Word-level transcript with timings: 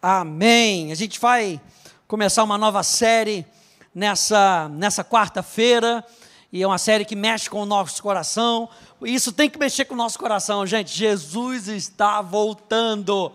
Amém. 0.00 0.92
A 0.92 0.94
gente 0.94 1.18
vai 1.18 1.60
começar 2.06 2.44
uma 2.44 2.56
nova 2.56 2.84
série 2.84 3.44
nessa, 3.92 4.68
nessa 4.68 5.02
quarta-feira, 5.02 6.04
e 6.52 6.62
é 6.62 6.66
uma 6.66 6.78
série 6.78 7.04
que 7.04 7.16
mexe 7.16 7.50
com 7.50 7.60
o 7.60 7.66
nosso 7.66 8.00
coração. 8.00 8.68
Isso 9.02 9.32
tem 9.32 9.50
que 9.50 9.58
mexer 9.58 9.86
com 9.86 9.94
o 9.94 9.96
nosso 9.96 10.16
coração, 10.16 10.64
gente. 10.64 10.96
Jesus 10.96 11.66
está 11.66 12.22
voltando. 12.22 13.32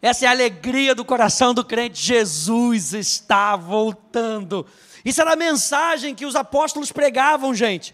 Essa 0.00 0.26
é 0.26 0.28
a 0.28 0.30
alegria 0.30 0.94
do 0.94 1.04
coração 1.04 1.52
do 1.52 1.64
crente. 1.64 2.00
Jesus 2.00 2.94
está 2.94 3.56
voltando. 3.56 4.64
Isso 5.04 5.20
era 5.20 5.32
a 5.32 5.36
mensagem 5.36 6.14
que 6.14 6.24
os 6.24 6.36
apóstolos 6.36 6.92
pregavam, 6.92 7.52
gente. 7.52 7.92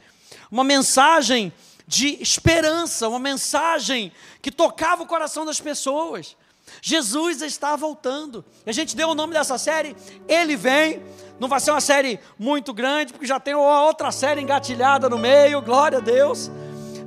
Uma 0.50 0.64
mensagem 0.64 1.50
de 1.86 2.22
esperança, 2.22 3.08
uma 3.08 3.18
mensagem 3.18 4.12
que 4.42 4.52
tocava 4.52 5.02
o 5.02 5.06
coração 5.06 5.46
das 5.46 5.58
pessoas. 5.58 6.36
Jesus 6.80 7.42
está 7.42 7.76
voltando. 7.76 8.44
A 8.66 8.72
gente 8.72 8.96
deu 8.96 9.10
o 9.10 9.14
nome 9.14 9.32
dessa 9.32 9.58
série, 9.58 9.96
Ele 10.26 10.56
Vem. 10.56 11.02
Não 11.38 11.48
vai 11.48 11.60
ser 11.60 11.72
uma 11.72 11.80
série 11.80 12.20
muito 12.38 12.72
grande, 12.72 13.12
porque 13.12 13.26
já 13.26 13.40
tem 13.40 13.54
uma 13.54 13.84
outra 13.84 14.12
série 14.12 14.40
engatilhada 14.40 15.08
no 15.08 15.18
meio, 15.18 15.60
glória 15.60 15.98
a 15.98 16.00
Deus. 16.00 16.50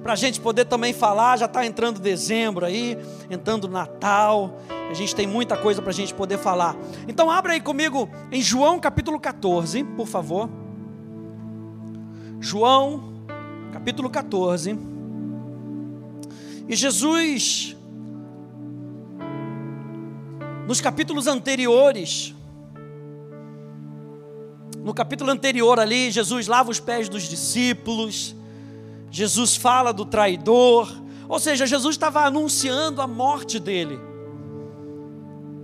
Para 0.03 0.13
a 0.13 0.15
gente 0.15 0.39
poder 0.39 0.65
também 0.65 0.93
falar, 0.93 1.37
já 1.37 1.45
está 1.45 1.65
entrando 1.65 1.99
dezembro 1.99 2.65
aí, 2.65 2.97
entrando 3.29 3.67
Natal. 3.67 4.59
A 4.89 4.93
gente 4.93 5.15
tem 5.15 5.25
muita 5.25 5.57
coisa 5.57 5.81
para 5.81 5.89
a 5.89 5.93
gente 5.93 6.13
poder 6.13 6.37
falar. 6.37 6.75
Então, 7.07 7.31
abra 7.31 7.53
aí 7.53 7.61
comigo 7.61 8.07
em 8.31 8.41
João 8.41 8.79
capítulo 8.79 9.19
14, 9.19 9.83
por 9.83 10.05
favor. 10.05 10.49
João 12.39 13.25
capítulo 13.73 14.09
14. 14.09 14.77
E 16.67 16.75
Jesus 16.75 17.74
nos 20.67 20.81
capítulos 20.81 21.27
anteriores, 21.27 22.33
no 24.83 24.93
capítulo 24.93 25.31
anterior 25.31 25.79
ali, 25.79 26.11
Jesus 26.11 26.47
lava 26.47 26.69
os 26.69 26.79
pés 26.79 27.09
dos 27.09 27.23
discípulos, 27.23 28.35
Jesus 29.09 29.55
fala 29.55 29.91
do 29.91 30.05
traidor, 30.05 30.91
ou 31.27 31.39
seja, 31.39 31.65
Jesus 31.65 31.95
estava 31.95 32.21
anunciando 32.21 33.01
a 33.01 33.07
morte 33.07 33.59
dele. 33.59 33.99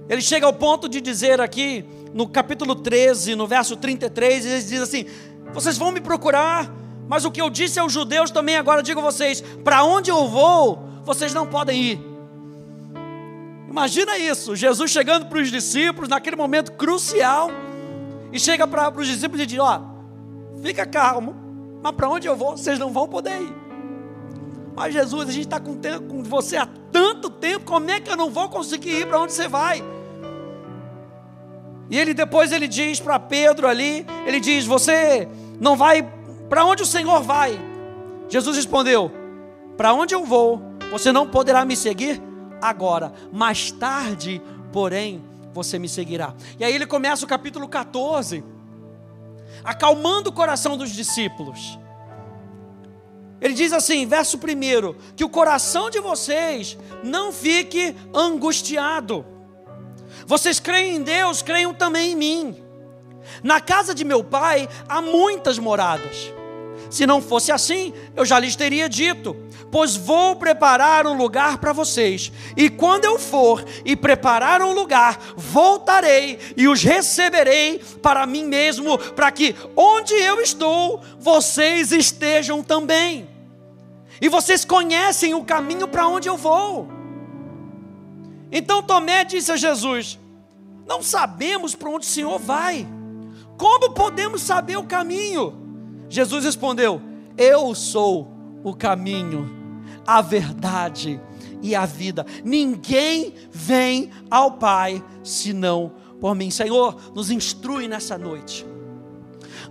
Ele 0.10 0.22
chega 0.22 0.46
ao 0.46 0.54
ponto 0.54 0.90
de 0.90 1.00
dizer 1.00 1.40
aqui, 1.40 1.86
no 2.14 2.28
capítulo 2.28 2.76
13, 2.76 3.36
no 3.36 3.48
verso 3.48 3.76
33, 3.76 4.46
ele 4.46 4.64
diz 4.64 4.82
assim: 4.82 5.06
Vocês 5.54 5.78
vão 5.78 5.92
me 5.92 6.02
procurar, 6.02 6.72
mas 7.08 7.24
o 7.24 7.32
que 7.32 7.42
eu 7.42 7.50
disse 7.50 7.80
aos 7.80 7.94
judeus 7.94 8.32
também 8.32 8.58
agora 8.58 8.84
digo 8.84 9.00
a 9.00 9.04
vocês: 9.04 9.42
para 9.64 9.84
onde 9.84 10.10
eu 10.10 10.28
vou, 10.28 10.84
vocês 11.04 11.34
não 11.34 11.48
podem 11.48 11.82
ir. 11.82 12.11
Imagina 13.72 14.18
isso, 14.18 14.54
Jesus 14.54 14.92
chegando 14.92 15.28
para 15.28 15.40
os 15.40 15.50
discípulos 15.50 16.10
naquele 16.10 16.36
momento 16.36 16.74
crucial 16.74 17.50
e 18.30 18.38
chega 18.38 18.68
para 18.68 18.92
os 18.94 19.08
discípulos 19.08 19.42
e 19.42 19.46
diz: 19.46 19.60
Ó, 19.60 19.82
fica 20.62 20.86
calmo, 20.86 21.34
mas 21.82 21.94
para 21.94 22.10
onde 22.10 22.28
eu 22.28 22.36
vou, 22.36 22.58
vocês 22.58 22.78
não 22.78 22.92
vão 22.92 23.08
poder 23.08 23.42
ir. 23.42 23.56
Mas 24.76 24.94
Jesus, 24.94 25.30
a 25.30 25.32
gente 25.32 25.46
está 25.46 25.58
com, 25.58 25.80
com 26.06 26.22
você 26.22 26.58
há 26.58 26.68
tanto 26.92 27.30
tempo, 27.30 27.64
como 27.64 27.90
é 27.90 28.02
que 28.02 28.12
eu 28.12 28.18
não 28.18 28.30
vou 28.30 28.50
conseguir 28.50 28.92
ir 28.92 29.08
para 29.08 29.22
onde 29.22 29.32
você 29.32 29.48
vai? 29.48 29.82
E 31.90 31.98
ele 31.98 32.14
depois 32.14 32.52
ele 32.52 32.68
diz 32.68 33.00
para 33.00 33.18
Pedro 33.20 33.70
ali, 33.70 34.06
ele 34.26 34.42
diz: 34.42 34.66
Você 34.66 35.30
não 35.62 35.78
vai 35.78 36.06
para 36.50 36.66
onde 36.66 36.84
o 36.84 36.86
Senhor 36.86 37.22
vai? 37.24 37.58
Jesus 38.28 38.58
respondeu: 38.58 39.10
Para 39.78 39.94
onde 39.94 40.14
eu 40.14 40.26
vou, 40.26 40.62
você 40.92 41.14
não 41.14 41.26
poderá 41.26 41.64
me 41.64 41.78
seguir 41.78 42.31
agora, 42.62 43.14
mais 43.32 43.72
tarde, 43.72 44.42
porém, 44.72 45.24
você 45.54 45.78
me 45.80 45.90
seguirá. 45.90 46.34
E 46.60 46.64
aí 46.64 46.74
ele 46.74 46.86
começa 46.86 47.26
o 47.26 47.28
capítulo 47.28 47.68
14, 47.68 48.44
acalmando 49.64 50.30
o 50.30 50.34
coração 50.34 50.78
dos 50.78 50.92
discípulos. 50.92 51.78
Ele 53.42 53.54
diz 53.56 53.74
assim, 53.74 54.06
verso 54.06 54.38
1: 54.38 54.94
que 55.16 55.24
o 55.24 55.30
coração 55.30 55.90
de 55.90 56.00
vocês 56.00 56.78
não 57.04 57.32
fique 57.34 57.96
angustiado. 58.14 59.26
Vocês 60.28 60.60
creem 60.60 60.98
em 60.98 61.04
Deus, 61.04 61.42
creiam 61.42 61.74
também 61.74 62.12
em 62.12 62.16
mim. 62.16 62.64
Na 63.44 63.60
casa 63.60 63.96
de 63.96 64.04
meu 64.04 64.24
pai 64.24 64.70
há 64.88 65.02
muitas 65.02 65.58
moradas. 65.58 66.32
Se 66.92 67.08
não 67.08 67.22
fosse 67.22 67.52
assim, 67.52 67.92
eu 68.16 68.24
já 68.24 68.38
lhes 68.38 68.56
teria 68.56 68.88
dito 68.88 69.36
pois 69.72 69.96
vou 69.96 70.36
preparar 70.36 71.08
um 71.08 71.16
lugar 71.16 71.58
para 71.58 71.72
vocês. 71.72 72.32
E 72.58 72.70
quando 72.70 73.06
eu 73.06 73.18
for 73.18 73.64
e 73.86 73.96
preparar 73.96 74.62
um 74.62 74.74
lugar, 74.74 75.18
voltarei 75.38 76.38
e 76.58 76.68
os 76.68 76.84
receberei 76.84 77.80
para 78.02 78.28
mim 78.28 78.44
mesmo, 78.44 78.98
para 78.98 79.32
que 79.32 79.56
onde 79.76 80.14
eu 80.14 80.42
estou, 80.42 81.02
vocês 81.18 81.92
estejam 81.92 82.62
também. 82.62 83.30
E 84.20 84.28
vocês 84.28 84.66
conhecem 84.66 85.34
o 85.34 85.44
caminho 85.44 85.88
para 85.88 86.08
onde 86.08 86.28
eu 86.28 86.38
vou. 86.38 86.90
Então 88.52 88.84
Tomé 88.84 89.24
disse 89.24 89.52
a 89.52 89.56
Jesus: 89.56 90.20
Não 90.86 91.02
sabemos 91.02 91.74
para 91.74 91.90
onde 91.90 92.06
o 92.06 92.10
Senhor 92.10 92.38
vai. 92.38 92.86
Como 93.58 93.94
podemos 93.94 94.42
saber 94.42 94.78
o 94.78 94.84
caminho? 94.84 95.61
Jesus 96.12 96.44
respondeu: 96.44 97.02
Eu 97.38 97.74
sou 97.74 98.28
o 98.64 98.76
caminho 98.76 99.50
a 100.06 100.22
verdade 100.22 101.20
e 101.62 101.74
a 101.74 101.86
vida. 101.86 102.26
Ninguém 102.44 103.34
vem 103.50 104.12
ao 104.30 104.54
Pai 104.54 105.02
senão 105.24 105.94
por 106.20 106.36
mim. 106.36 106.52
Senhor, 106.52 107.14
nos 107.16 107.32
instrui 107.32 107.88
nessa 107.88 108.18
noite. 108.18 108.66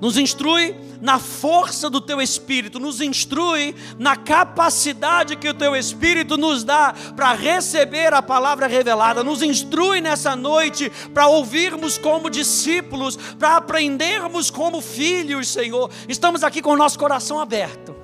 Nos 0.01 0.17
instrui 0.17 0.75
na 1.01 1.19
força 1.19 1.91
do 1.91 2.01
teu 2.01 2.21
espírito, 2.21 2.81
nos 2.81 3.01
instrui 3.01 3.75
na 3.99 4.17
capacidade 4.17 5.37
que 5.37 5.49
o 5.49 5.55
teu 5.55 5.77
espírito 5.77 6.37
nos 6.37 6.65
dá 6.65 6.95
para 7.15 7.33
receber 7.33 8.15
a 8.15 8.23
palavra 8.23 8.67
revelada. 8.67 9.23
Nos 9.23 9.43
instrui 9.43 10.01
nessa 10.01 10.35
noite 10.35 10.91
para 11.13 11.27
ouvirmos 11.27 11.99
como 11.99 12.31
discípulos, 12.31 13.17
para 13.39 13.57
aprendermos 13.57 14.51
como 14.51 14.81
filhos, 14.81 15.49
Senhor. 15.49 15.91
Estamos 16.09 16.43
aqui 16.43 16.63
com 16.63 16.71
o 16.71 16.77
nosso 16.77 16.99
coração 16.99 17.39
aberto 17.39 18.01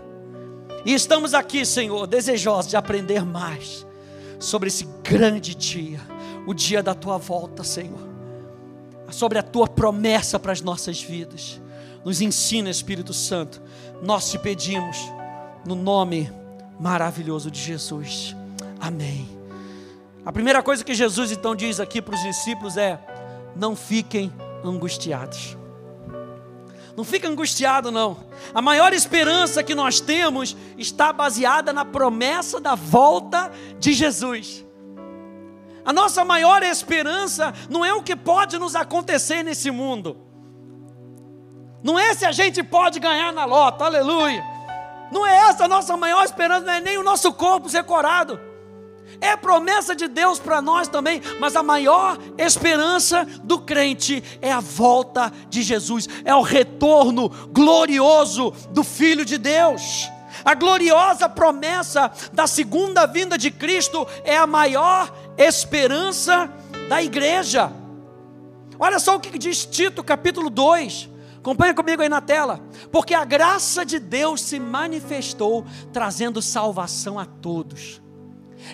e 0.87 0.95
estamos 0.95 1.35
aqui, 1.35 1.67
Senhor, 1.67 2.07
desejosos 2.07 2.71
de 2.71 2.77
aprender 2.77 3.25
mais 3.25 3.85
sobre 4.39 4.69
esse 4.69 4.87
grande 5.03 5.53
dia, 5.53 6.01
o 6.47 6.55
dia 6.55 6.81
da 6.81 6.95
tua 6.95 7.19
volta, 7.19 7.65
Senhor. 7.65 8.07
Sobre 9.11 9.37
a 9.37 9.43
tua 9.43 9.67
promessa 9.67 10.39
para 10.39 10.53
as 10.53 10.61
nossas 10.61 11.03
vidas. 11.03 11.61
Nos 12.07 12.21
ensina, 12.21 12.71
Espírito 12.71 13.13
Santo. 13.13 13.61
Nós 14.01 14.31
te 14.31 14.39
pedimos 14.39 14.97
no 15.67 15.75
nome 15.75 16.33
maravilhoso 16.79 17.51
de 17.51 17.61
Jesus. 17.61 18.33
Amém. 18.79 19.29
A 20.25 20.31
primeira 20.31 20.63
coisa 20.63 20.85
que 20.85 20.95
Jesus 20.95 21.33
então 21.33 21.57
diz 21.57 21.81
aqui 21.81 22.01
para 22.01 22.15
os 22.15 22.23
discípulos 22.23 22.77
é: 22.77 23.01
não 23.57 23.75
fiquem 23.75 24.33
angustiados. 24.63 25.57
Não 26.97 27.03
fica 27.03 27.27
angustiado, 27.29 27.91
não. 27.91 28.17
A 28.55 28.63
maior 28.63 28.93
esperança 28.93 29.65
que 29.65 29.75
nós 29.75 29.99
temos 29.99 30.57
está 30.79 31.13
baseada 31.13 31.73
na 31.73 31.85
promessa 31.85 32.61
da 32.61 32.77
volta 32.77 33.51
de 33.81 33.93
Jesus. 33.93 34.65
A 35.85 35.93
nossa 35.93 36.25
maior 36.25 36.63
esperança 36.63 37.53
não 37.69 37.85
é 37.85 37.93
o 37.93 38.01
que 38.05 38.15
pode 38.15 38.61
nos 38.61 38.77
acontecer 38.77 39.43
nesse 39.43 39.73
mundo. 39.73 40.26
Não 41.87 41.97
é 41.97 42.13
se 42.15 42.25
a 42.25 42.33
gente 42.33 42.65
pode 42.65 42.99
ganhar 42.99 43.33
na 43.33 43.45
lota, 43.45 43.85
aleluia. 43.85 44.45
Não 45.13 45.25
é 45.25 45.37
essa 45.37 45.67
a 45.67 45.69
nossa 45.69 45.97
maior 45.97 46.25
esperança, 46.25 46.67
não 46.67 46.73
é 46.73 46.81
nem 46.81 46.99
o 46.99 47.05
nosso 47.05 47.33
corpo 47.33 47.69
ser 47.69 47.85
corado. 47.85 48.41
É 49.21 49.37
promessa 49.37 49.95
de 49.95 50.09
Deus 50.09 50.41
para 50.41 50.61
nós 50.61 50.89
também, 50.89 51.23
mas 51.39 51.55
a 51.55 51.63
maior 51.63 52.19
esperança 52.37 53.25
do 53.45 53.61
crente 53.61 54.21
é 54.43 54.51
a 54.51 54.59
volta 54.59 55.33
de 55.49 55.63
Jesus, 55.63 56.09
é 56.25 56.35
o 56.35 56.43
retorno 56.43 57.29
glorioso 57.53 58.51
do 58.71 58.83
Filho 58.83 59.25
de 59.25 59.39
Deus. 59.39 60.11
A 60.45 60.55
gloriosa 60.55 61.29
promessa 61.29 62.11
da 62.33 62.49
segunda 62.49 63.07
vinda 63.07 63.39
de 63.39 63.53
Cristo 63.53 64.05
é 64.25 64.37
a 64.37 64.45
maior 64.45 65.09
esperança 65.39 66.53
da 66.89 67.01
igreja. 67.01 67.71
Olha 68.77 68.99
só 68.99 69.15
o 69.15 69.21
que 69.21 69.39
diz 69.39 69.65
Tito, 69.65 70.03
capítulo 70.03 70.51
2. 70.51 71.15
Acompanha 71.47 71.75
comigo 71.75 72.03
aí 72.03 72.09
na 72.09 72.21
tela. 72.21 72.61
Porque 72.91 73.15
a 73.15 73.25
graça 73.25 73.87
de 73.87 74.01
Deus 74.01 74.41
se 74.41 74.59
manifestou, 74.59 75.65
trazendo 75.93 76.43
salvação 76.43 77.21
a 77.21 77.25
todos 77.25 78.05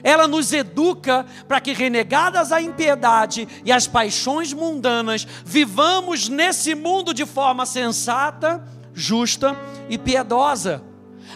ela 0.02 0.26
nos 0.26 0.54
educa 0.54 1.26
para 1.46 1.60
que, 1.60 1.74
renegadas 1.74 2.50
a 2.50 2.62
impiedade 2.62 3.46
e 3.62 3.70
as 3.70 3.86
paixões 3.86 4.50
mundanas, 4.50 5.26
vivamos 5.44 6.30
nesse 6.30 6.74
mundo 6.74 7.12
de 7.12 7.26
forma 7.26 7.66
sensata, 7.66 8.66
justa 8.94 9.54
e 9.90 9.98
piedosa, 9.98 10.82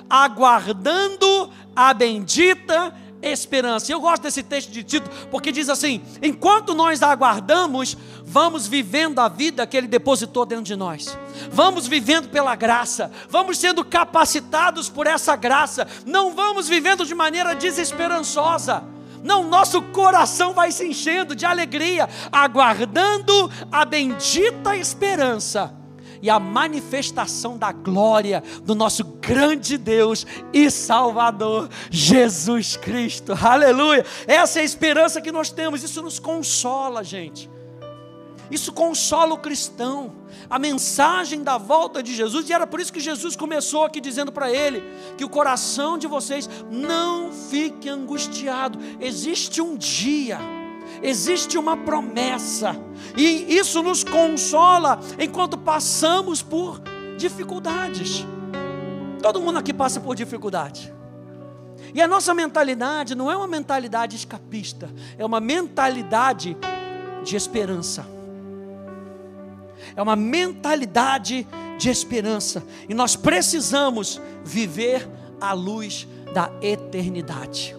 aguardando 0.09 1.51
a 1.75 1.93
bendita 1.93 2.95
esperança. 3.23 3.91
Eu 3.91 4.01
gosto 4.01 4.23
desse 4.23 4.43
texto 4.43 4.71
de 4.71 4.83
Tito, 4.83 5.11
porque 5.31 5.53
diz 5.53 5.69
assim: 5.69 6.03
enquanto 6.23 6.75
nós 6.75 7.03
aguardamos, 7.03 7.97
vamos 8.25 8.67
vivendo 8.67 9.19
a 9.19 9.29
vida 9.29 9.67
que 9.67 9.77
Ele 9.77 9.87
depositou 9.87 10.45
dentro 10.45 10.65
de 10.65 10.77
nós, 10.77 11.19
vamos 11.51 11.87
vivendo 11.87 12.29
pela 12.29 12.55
graça, 12.55 13.11
vamos 13.29 13.59
sendo 13.59 13.85
capacitados 13.85 14.89
por 14.89 15.07
essa 15.07 15.37
graça, 15.37 15.87
não 16.05 16.35
vamos 16.35 16.69
vivendo 16.69 17.05
de 17.05 17.15
maneira 17.15 17.55
desesperançosa. 17.55 18.85
Não, 19.23 19.43
nosso 19.49 19.83
coração 19.83 20.53
vai 20.53 20.71
se 20.71 20.87
enchendo 20.87 21.35
de 21.35 21.45
alegria, 21.45 22.09
aguardando 22.31 23.51
a 23.73 23.85
bendita 23.85 24.77
esperança 24.77 25.75
e 26.27 26.31
a 26.31 26.41
manifestação 26.41 27.57
da 27.57 27.71
glória 27.71 28.43
do 28.65 28.75
nosso 28.75 29.05
grande 29.05 29.79
Deus 29.79 30.27
e 30.53 30.69
Salvador, 30.73 31.69
Jesus 31.89 32.77
Cristo. 32.77 33.33
Aleluia! 33.41 34.05
Essa 34.27 34.59
é 34.59 34.63
a 34.63 34.65
esperança 34.65 35.21
que 35.21 35.31
nós 35.31 35.51
temos, 35.51 35.85
isso 35.85 36.03
nos 36.03 36.19
consola, 36.19 37.05
gente. 37.05 37.49
Isso 38.51 38.73
consola 38.73 39.35
o 39.35 39.39
cristão. 39.39 40.17
A 40.51 40.59
mensagem 40.59 41.45
da 41.45 41.59
volta 41.59 42.03
de 42.03 42.13
Jesus, 42.13 42.51
e 42.51 42.53
era 42.53 42.67
por 42.67 42.81
isso 42.81 42.93
que 42.93 42.99
Jesus 42.99 43.37
começou 43.37 43.85
aqui 43.85 44.01
dizendo 44.01 44.33
para 44.33 44.51
ele: 44.51 44.83
que 45.17 45.25
o 45.25 45.29
coração 45.29 45.97
de 45.97 46.09
vocês 46.09 46.51
não 46.69 47.31
fique 47.33 47.89
angustiado. 47.89 48.81
Existe 49.01 49.63
um 49.63 49.77
dia 49.77 50.41
existe 51.03 51.59
uma 51.59 51.77
promessa, 51.77 52.77
e 53.17 53.57
isso 53.57 53.83
nos 53.83 54.05
consola 54.05 55.01
enquanto 55.19 55.59
passamos 55.59 56.43
por 56.43 56.81
dificuldades. 57.17 58.27
Todo 59.23 59.41
mundo 59.41 59.59
aqui 59.59 59.73
passa 59.73 60.01
por 60.01 60.15
dificuldade. 60.15 60.93
E 61.95 62.03
a 62.03 62.07
nossa 62.07 62.35
mentalidade 62.35 63.15
não 63.15 63.31
é 63.31 63.37
uma 63.37 63.47
mentalidade 63.47 64.17
escapista, 64.17 64.91
é 65.17 65.25
uma 65.25 65.41
mentalidade 65.41 66.57
de 67.25 67.37
esperança. 67.37 68.07
É 69.95 70.03
uma 70.03 70.17
mentalidade 70.17 71.47
de 71.79 71.91
esperança. 71.91 72.63
E 72.89 72.95
nós 72.95 73.17
precisamos 73.17 74.21
viver 74.45 75.09
à 75.41 75.53
luz 75.53 76.07
da 76.33 76.51
eternidade. 76.61 77.77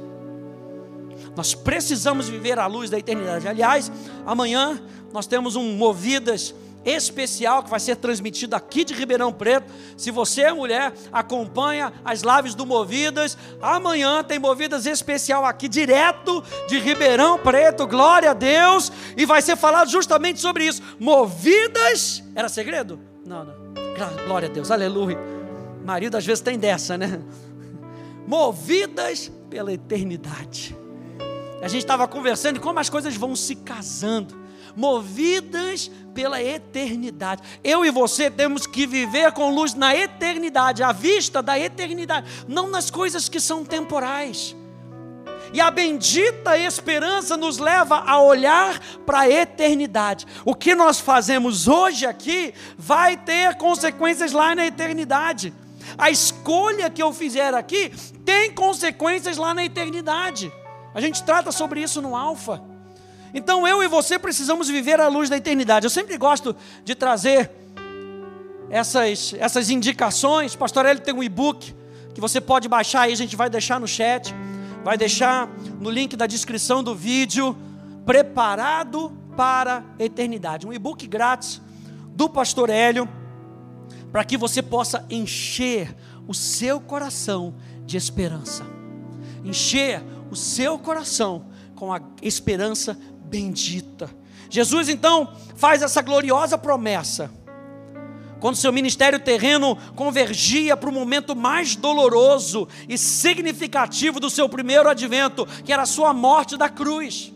Nós 1.38 1.54
precisamos 1.54 2.28
viver 2.28 2.57
à 2.57 2.66
luz 2.66 2.89
da 2.89 2.98
eternidade. 2.98 3.48
Aliás, 3.48 3.92
amanhã 4.25 4.81
nós 5.13 5.28
temos 5.28 5.56
um 5.56 5.74
Movidas 5.74 6.56
especial 6.84 7.62
que 7.62 7.69
vai 7.69 7.80
ser 7.80 7.98
transmitido 7.98 8.56
aqui 8.56 8.84
de 8.84 8.95
Ribeirão 8.95 9.31
Preto. 9.31 9.72
Se 9.95 10.10
você 10.10 10.42
é 10.42 10.51
mulher, 10.51 10.92
acompanha 11.12 11.94
as 12.04 12.24
lives 12.24 12.56
do 12.56 12.66
Movidas. 12.66 13.38
Amanhã 13.62 14.24
tem 14.24 14.39
Movidas 14.39 14.88
especial 14.88 15.45
aqui 15.45 15.68
direto 15.68 16.44
de 16.68 16.80
Ribeirão 16.80 17.38
Preto. 17.38 17.86
Glória 17.86 18.31
a 18.31 18.33
Deus! 18.33 18.92
E 19.16 19.24
vai 19.24 19.40
ser 19.44 19.56
falado 19.56 19.92
justamente 19.92 20.40
sobre 20.40 20.66
isso. 20.66 20.81
Movidas, 21.00 22.24
era 22.33 22.50
segredo? 22.50 23.00
Não, 23.24 23.45
não. 23.45 24.25
Glória 24.25 24.50
a 24.50 24.51
Deus. 24.51 24.72
Aleluia. 24.72 25.19
Marido 25.86 26.18
às 26.18 26.25
vezes 26.25 26.42
tem 26.42 26.57
dessa, 26.57 26.98
né? 26.98 27.22
Movidas 28.25 29.31
pela 29.51 29.72
eternidade. 29.72 30.75
A 31.62 31.68
gente 31.68 31.81
estava 31.81 32.07
conversando 32.07 32.59
como 32.59 32.80
as 32.80 32.89
coisas 32.89 33.15
vão 33.15 33.36
se 33.36 33.56
casando, 33.56 34.38
movidas 34.75 35.89
pela 36.13 36.42
eternidade. 36.42 37.42
Eu 37.63 37.83
e 37.83 37.89
você 37.89 38.30
temos 38.30 38.68
que 38.68 38.86
viver 38.86 39.31
com 39.31 39.54
luz 39.54 39.74
na 39.74 39.95
eternidade, 39.95 40.83
à 40.83 40.92
vista 40.92 41.42
da 41.42 41.57
eternidade, 41.59 42.27
não 42.48 42.69
nas 42.69 42.92
coisas 42.92 43.27
que 43.27 43.39
são 43.39 43.65
temporais. 43.65 44.56
E 45.54 45.62
a 45.62 45.71
bendita 45.71 46.57
esperança 46.57 47.38
nos 47.38 47.57
leva 47.57 48.04
a 48.06 48.21
olhar 48.21 48.80
para 49.06 49.21
a 49.21 49.30
eternidade. 49.30 50.27
O 50.45 50.54
que 50.54 50.75
nós 50.75 51.00
fazemos 51.00 51.68
hoje 51.68 52.06
aqui 52.06 52.54
vai 52.77 53.15
ter 53.15 53.56
consequências 53.56 54.31
lá 54.31 54.54
na 54.54 54.65
eternidade. 54.65 55.54
A 55.98 56.12
escolha 56.12 56.89
que 56.89 57.01
eu 57.01 57.13
fizer 57.13 57.54
aqui 57.54 57.92
tem 58.25 58.51
consequências 58.51 59.38
lá 59.38 59.54
na 59.54 59.63
eternidade. 59.63 60.51
A 60.98 61.00
gente 61.00 61.22
trata 61.22 61.52
sobre 61.52 61.80
isso 61.80 62.02
no 62.02 62.16
Alfa. 62.16 62.60
Então 63.32 63.68
eu 63.68 63.84
e 63.84 63.88
você 63.88 64.18
precisamos 64.18 64.68
viver 64.68 65.00
à 65.00 65.08
luz 65.08 65.30
da 65.30 65.38
eternidade. 65.38 65.86
Eu 65.86 65.92
sempre 65.92 66.18
gosto 66.18 66.56
de 66.84 66.96
trazer 66.96 67.52
essas, 68.68 69.36
essas 69.38 69.70
indicações. 69.70 70.56
Pastor 70.56 70.88
Hélio 70.88 71.04
tem 71.04 71.14
um 71.14 71.22
e-book 71.22 71.76
que 72.16 72.20
você 72.20 72.42
pode 72.42 72.68
baixar 72.68 73.02
aí, 73.02 73.14
a 73.14 73.16
gente 73.16 73.36
vai 73.36 73.48
deixar 73.48 73.80
no 73.80 73.88
chat, 73.88 74.34
vai 74.84 74.98
deixar 74.98 75.48
no 75.80 75.92
link 75.92 76.16
da 76.16 76.26
descrição 76.26 76.82
do 76.82 76.96
vídeo. 76.96 77.56
Preparado 78.04 79.16
para 79.36 79.84
a 80.00 80.04
eternidade. 80.04 80.66
Um 80.66 80.74
e-book 80.74 81.06
grátis 81.06 81.62
do 82.08 82.28
Pastor 82.28 82.72
Hélio, 82.72 83.08
para 84.12 84.24
que 84.24 84.36
você 84.36 84.64
possa 84.64 85.06
encher 85.12 85.96
o 86.28 86.34
seu 86.34 86.82
coração 86.82 87.54
de 87.86 87.98
esperança. 87.98 88.66
Encher 89.46 90.02
o 90.32 90.36
seu 90.36 90.78
coração 90.78 91.46
com 91.76 91.94
a 91.94 92.02
esperança 92.22 92.98
bendita. 93.26 94.10
Jesus 94.50 94.90
então 94.90 95.34
faz 95.56 95.82
essa 95.82 96.02
gloriosa 96.02 96.58
promessa. 96.58 97.32
Quando 98.40 98.56
seu 98.56 98.72
ministério 98.72 99.20
terreno 99.20 99.76
convergia 99.96 100.78
para 100.78 100.90
o 100.90 100.94
momento 100.94 101.36
mais 101.36 101.76
doloroso 101.76 102.68
e 102.88 102.98
significativo 102.98 104.20
do 104.20 104.30
seu 104.30 104.48
primeiro 104.48 104.88
advento, 104.88 105.46
que 105.66 105.74
era 105.74 105.84
a 105.84 105.88
sua 105.88 106.14
morte 106.14 106.56
da 106.56 106.70
cruz. 106.70 107.34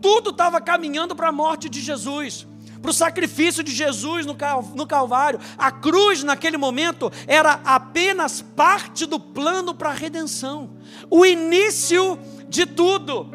Tudo 0.00 0.30
estava 0.30 0.60
caminhando 0.60 1.16
para 1.16 1.28
a 1.28 1.32
morte 1.32 1.68
de 1.68 1.80
Jesus 1.80 2.46
para 2.80 2.90
o 2.90 2.94
sacrifício 2.94 3.62
de 3.62 3.72
Jesus 3.72 4.26
no 4.26 4.86
Calvário. 4.86 5.40
A 5.56 5.70
cruz, 5.70 6.22
naquele 6.22 6.56
momento, 6.56 7.10
era 7.26 7.60
apenas 7.64 8.40
parte 8.40 9.06
do 9.06 9.18
plano 9.18 9.74
para 9.74 9.90
a 9.90 9.94
redenção, 9.94 10.70
o 11.10 11.24
início 11.24 12.18
de 12.48 12.66
tudo. 12.66 13.30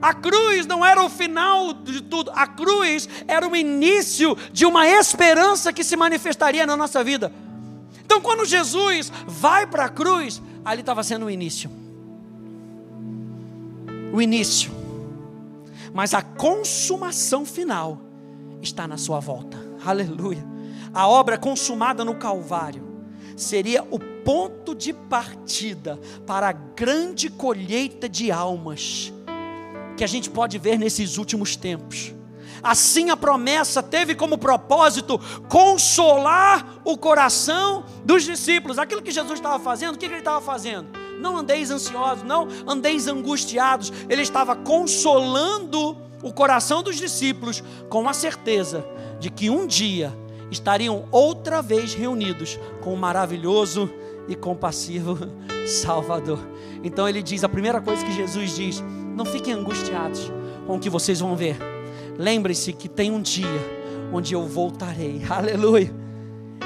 A 0.00 0.12
cruz 0.12 0.66
não 0.66 0.84
era 0.84 1.02
o 1.02 1.08
final 1.08 1.72
de 1.72 2.02
tudo, 2.02 2.32
a 2.34 2.46
cruz 2.46 3.08
era 3.28 3.46
o 3.46 3.54
início 3.54 4.36
de 4.52 4.66
uma 4.66 4.86
esperança 4.86 5.72
que 5.72 5.84
se 5.84 5.96
manifestaria 5.96 6.66
na 6.66 6.76
nossa 6.76 7.04
vida. 7.04 7.32
Então, 8.04 8.20
quando 8.20 8.44
Jesus 8.44 9.12
vai 9.26 9.66
para 9.66 9.84
a 9.84 9.88
cruz, 9.88 10.42
ali 10.64 10.80
estava 10.80 11.02
sendo 11.04 11.26
o 11.26 11.30
início. 11.30 11.70
O 14.12 14.20
início. 14.20 14.72
Mas 15.94 16.14
a 16.14 16.20
consumação 16.20 17.46
final 17.46 18.00
está 18.62 18.86
na 18.86 18.96
sua 18.96 19.20
volta. 19.20 19.58
Aleluia. 19.84 20.44
A 20.94 21.08
obra 21.08 21.36
consumada 21.36 22.04
no 22.04 22.14
Calvário 22.14 22.86
seria 23.36 23.82
o 23.82 23.98
ponto 23.98 24.74
de 24.74 24.92
partida 24.92 25.98
para 26.26 26.48
a 26.48 26.52
grande 26.52 27.28
colheita 27.28 28.08
de 28.08 28.30
almas 28.30 29.12
que 29.96 30.04
a 30.04 30.06
gente 30.06 30.30
pode 30.30 30.58
ver 30.58 30.78
nesses 30.78 31.18
últimos 31.18 31.56
tempos. 31.56 32.14
Assim 32.62 33.10
a 33.10 33.16
promessa 33.16 33.82
teve 33.82 34.14
como 34.14 34.38
propósito 34.38 35.18
consolar 35.48 36.80
o 36.84 36.96
coração 36.96 37.84
dos 38.04 38.22
discípulos. 38.22 38.78
Aquilo 38.78 39.02
que 39.02 39.10
Jesus 39.10 39.38
estava 39.38 39.58
fazendo, 39.58 39.96
o 39.96 39.98
que 39.98 40.06
ele 40.06 40.18
estava 40.18 40.40
fazendo? 40.40 41.01
Não 41.22 41.36
andeis 41.36 41.70
ansiosos, 41.70 42.24
não 42.24 42.48
andeis 42.66 43.06
angustiados. 43.06 43.92
Ele 44.08 44.22
estava 44.22 44.56
consolando 44.56 45.96
o 46.20 46.32
coração 46.32 46.82
dos 46.82 46.96
discípulos 46.96 47.62
com 47.88 48.08
a 48.08 48.12
certeza 48.12 48.84
de 49.20 49.30
que 49.30 49.48
um 49.48 49.64
dia 49.64 50.12
estariam 50.50 51.04
outra 51.12 51.62
vez 51.62 51.94
reunidos 51.94 52.58
com 52.82 52.92
o 52.92 52.96
maravilhoso 52.96 53.88
e 54.28 54.34
compassivo 54.34 55.16
Salvador. 55.64 56.40
Então 56.82 57.08
ele 57.08 57.22
diz: 57.22 57.44
a 57.44 57.48
primeira 57.48 57.80
coisa 57.80 58.04
que 58.04 58.12
Jesus 58.12 58.56
diz: 58.56 58.82
não 59.14 59.24
fiquem 59.24 59.54
angustiados 59.54 60.30
com 60.66 60.74
o 60.74 60.80
que 60.80 60.90
vocês 60.90 61.20
vão 61.20 61.36
ver. 61.36 61.56
Lembre-se 62.18 62.72
que 62.72 62.88
tem 62.88 63.12
um 63.12 63.22
dia 63.22 63.46
onde 64.12 64.34
eu 64.34 64.44
voltarei. 64.46 65.22
Aleluia. 65.30 65.94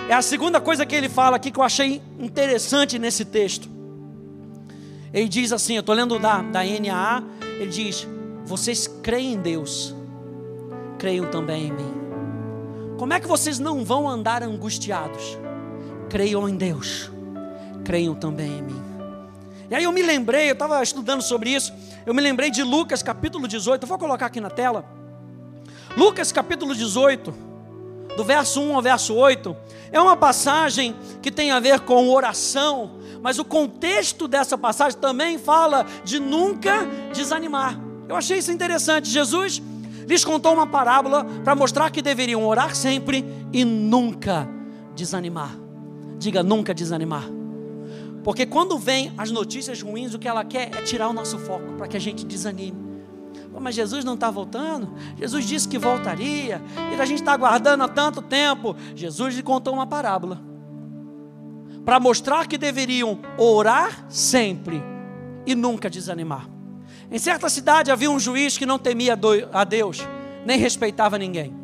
É 0.09 0.15
a 0.15 0.23
segunda 0.23 0.63
coisa 0.63 0.87
que 0.87 0.95
ele 0.95 1.11
fala 1.11 1.37
aqui 1.37 1.51
que 1.51 1.59
eu 1.59 1.63
achei 1.63 2.01
interessante 2.19 2.99
nesse 2.99 3.23
texto. 3.23 3.76
Ele 5.13 5.29
diz 5.29 5.53
assim: 5.53 5.75
eu 5.75 5.81
estou 5.81 5.95
lendo 5.95 6.19
da, 6.19 6.43
da 6.43 6.61
NAA. 6.65 7.23
Ele 7.59 7.71
diz: 7.71 8.07
vocês 8.45 8.87
creem 9.03 9.35
em 9.35 9.41
Deus, 9.41 9.95
creiam 10.99 11.31
também 11.31 11.69
em 11.69 11.73
mim. 11.73 11.95
Como 12.99 13.13
é 13.13 13.21
que 13.21 13.27
vocês 13.27 13.59
não 13.59 13.85
vão 13.85 14.09
andar 14.09 14.43
angustiados? 14.43 15.39
Creiam 16.09 16.49
em 16.49 16.57
Deus, 16.57 17.11
creiam 17.85 18.15
também 18.15 18.59
em 18.59 18.63
mim. 18.63 18.83
E 19.69 19.75
aí 19.75 19.85
eu 19.85 19.93
me 19.93 20.03
lembrei, 20.03 20.49
eu 20.49 20.53
estava 20.53 20.81
estudando 20.83 21.23
sobre 21.23 21.51
isso, 21.51 21.73
eu 22.07 22.15
me 22.15 22.23
lembrei 22.23 22.51
de 22.51 22.63
Lucas 22.63 23.03
capítulo 23.03 23.49
18, 23.49 23.83
eu 23.83 23.89
vou 23.89 23.99
colocar 23.99 24.27
aqui 24.27 24.41
na 24.41 24.49
tela. 24.49 24.85
Lucas 25.97 26.31
capítulo 26.31 26.75
18, 26.75 27.35
do 28.17 28.25
verso 28.25 28.61
1 28.61 28.77
ao 28.77 28.83
verso 28.83 29.15
8, 29.15 29.57
é 29.91 30.01
uma 30.01 30.17
passagem 30.17 30.95
que 31.21 31.31
tem 31.31 31.51
a 31.51 31.59
ver 31.59 31.81
com 31.81 32.09
oração, 32.11 32.96
Mas 33.23 33.39
o 33.39 33.45
contexto 33.45 34.29
dessa 34.29 34.57
passagem 34.57 34.99
também 34.99 35.39
fala 35.39 35.87
de 36.05 36.19
nunca 36.19 36.87
desanimar. 37.13 37.79
Eu 38.09 38.17
achei 38.17 38.39
isso 38.39 38.53
interessante. 38.53 39.09
Jesus 39.09 39.63
lhes 40.07 40.25
contou 40.25 40.55
uma 40.55 40.67
parábola 40.67 41.25
para 41.43 41.55
mostrar 41.55 41.91
que 41.91 42.01
deveriam 42.01 42.47
orar 42.47 42.75
sempre 42.75 43.25
e 43.53 43.65
nunca 43.65 44.49
desanimar. 44.95 45.57
Diga 46.19 46.43
nunca 46.43 46.73
desanimar. 46.73 47.25
Porque 48.23 48.47
quando 48.47 48.79
vem 48.79 49.13
as 49.17 49.31
notícias 49.31 49.83
ruins, 49.83 50.15
o 50.15 50.19
que 50.19 50.29
ela 50.29 50.45
quer 50.45 50.71
é 50.77 50.83
tirar 50.83 51.09
o 51.09 51.13
nosso 51.13 51.39
foco 51.39 51.75
para 51.75 51.87
que 51.87 51.97
a 51.97 52.01
gente 52.01 52.25
desanime. 52.25 52.87
Mas 53.59 53.75
Jesus 53.75 54.05
não 54.05 54.15
está 54.15 54.31
voltando. 54.31 54.93
Jesus 55.17 55.47
disse 55.47 55.67
que 55.67 55.79
voltaria. 55.79 56.61
E 56.93 57.01
a 57.01 57.05
gente 57.05 57.21
está 57.21 57.33
aguardando 57.33 57.85
há 57.85 57.89
tanto 57.89 58.21
tempo. 58.21 58.77
Jesus 58.95 59.35
lhe 59.35 59.43
contou 59.43 59.73
uma 59.73 59.87
parábola 59.87 60.56
para 61.87 62.01
mostrar 62.01 62.49
que 62.49 62.59
deveriam 62.59 63.21
orar 63.39 64.07
sempre 64.11 64.83
e 65.47 65.55
nunca 65.55 65.89
desanimar. 65.89 66.49
Em 67.09 67.17
certa 67.17 67.49
cidade 67.49 67.93
havia 67.93 68.11
um 68.11 68.19
juiz 68.19 68.59
que 68.59 68.67
não 68.67 68.77
temia 68.77 69.17
a 69.53 69.63
Deus, 69.63 70.01
nem 70.45 70.59
respeitava 70.59 71.17
ninguém. 71.17 71.55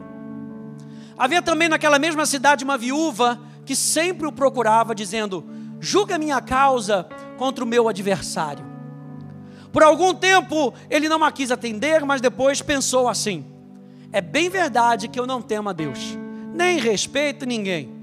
Havia 1.19 1.43
também 1.43 1.69
naquela 1.69 1.99
mesma 1.99 2.25
cidade 2.25 2.63
uma 2.63 2.79
viúva 2.79 3.41
que 3.67 3.75
sempre 3.75 4.29
o 4.29 4.33
procurava, 4.33 4.95
dizendo: 4.95 5.45
Julga 5.81 6.17
minha 6.19 6.41
causa 6.41 7.09
contra 7.37 7.65
o 7.65 7.67
meu 7.67 7.89
adversário. 7.89 8.65
Por 9.73 9.83
algum 9.83 10.15
tempo 10.15 10.73
ele 10.89 11.09
não 11.09 11.25
a 11.25 11.33
quis 11.33 11.51
atender, 11.51 12.05
mas 12.05 12.21
depois 12.21 12.63
pensou 12.63 13.09
assim: 13.09 13.45
É 14.13 14.21
bem 14.21 14.49
verdade 14.49 15.09
que 15.09 15.19
eu 15.19 15.27
não 15.27 15.43
temo 15.43 15.69
a 15.69 15.73
Deus, 15.73 16.17
nem 16.55 16.79
respeito 16.79 17.45
ninguém. 17.45 18.02